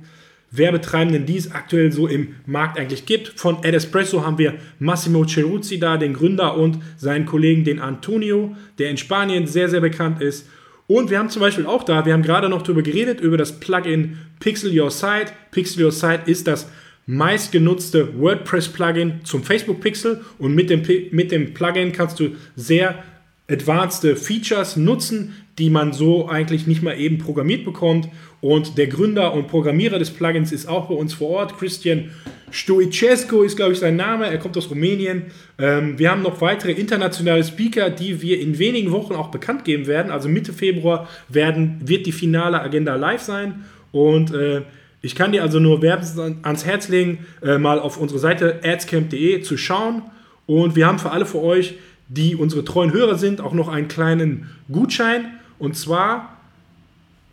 [0.51, 3.29] Werbetreibenden, die es aktuell so im Markt eigentlich gibt.
[3.41, 8.55] Von Ad Espresso haben wir Massimo Ceruzzi da, den Gründer und seinen Kollegen, den Antonio,
[8.79, 10.47] der in Spanien sehr, sehr bekannt ist.
[10.87, 13.59] Und wir haben zum Beispiel auch da, wir haben gerade noch darüber geredet, über das
[13.59, 15.33] Plugin Pixel Your Site.
[15.51, 16.69] Pixel Your Site ist das
[17.07, 20.83] meistgenutzte WordPress-Plugin zum Facebook Pixel und mit dem,
[21.13, 23.03] mit dem Plugin kannst du sehr
[23.49, 28.09] advanced Features nutzen, die man so eigentlich nicht mal eben programmiert bekommt.
[28.41, 31.59] Und der Gründer und Programmierer des Plugins ist auch bei uns vor Ort.
[31.59, 32.11] Christian
[32.51, 34.27] Stoicescu ist, glaube ich, sein Name.
[34.27, 35.25] Er kommt aus Rumänien.
[35.59, 39.87] Ähm, wir haben noch weitere internationale Speaker, die wir in wenigen Wochen auch bekannt geben
[39.87, 40.13] werden.
[40.13, 43.65] Also Mitte Februar werden, wird die finale Agenda live sein.
[43.93, 44.63] Und äh,
[45.01, 49.41] ich kann dir also nur wärmstens ans Herz legen, äh, mal auf unsere Seite adscamp.de
[49.41, 50.03] zu schauen.
[50.45, 51.77] Und wir haben für alle für euch
[52.09, 55.36] die unsere treuen Hörer sind, auch noch einen kleinen Gutschein.
[55.59, 56.37] Und zwar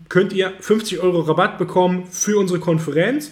[0.09, 3.31] könnt ihr 50 Euro Rabatt bekommen für unsere Konferenz.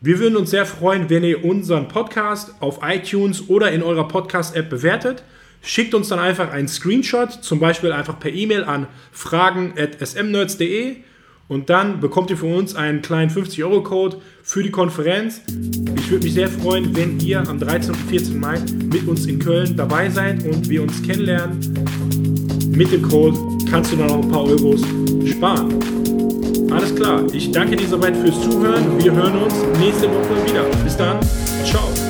[0.00, 4.68] Wir würden uns sehr freuen, wenn ihr unseren Podcast auf iTunes oder in eurer Podcast-App
[4.68, 5.22] bewertet.
[5.62, 10.96] Schickt uns dann einfach einen Screenshot, zum Beispiel einfach per E-Mail an fragen.smnerds.de
[11.48, 15.42] und dann bekommt ihr von uns einen kleinen 50-Euro-Code für die Konferenz.
[15.96, 17.92] Ich würde mich sehr freuen, wenn ihr am 13.
[17.92, 18.38] und 14.
[18.38, 18.58] Mai
[18.90, 21.60] mit uns in Köln dabei seid und wir uns kennenlernen.
[22.70, 24.80] Mit dem Code kannst du dann noch ein paar Euros
[25.24, 25.74] sparen.
[26.70, 28.98] Alles klar, ich danke dir soweit fürs Zuhören.
[28.98, 30.64] Wir hören uns nächste Woche wieder.
[30.84, 31.18] Bis dann,
[31.64, 32.05] ciao.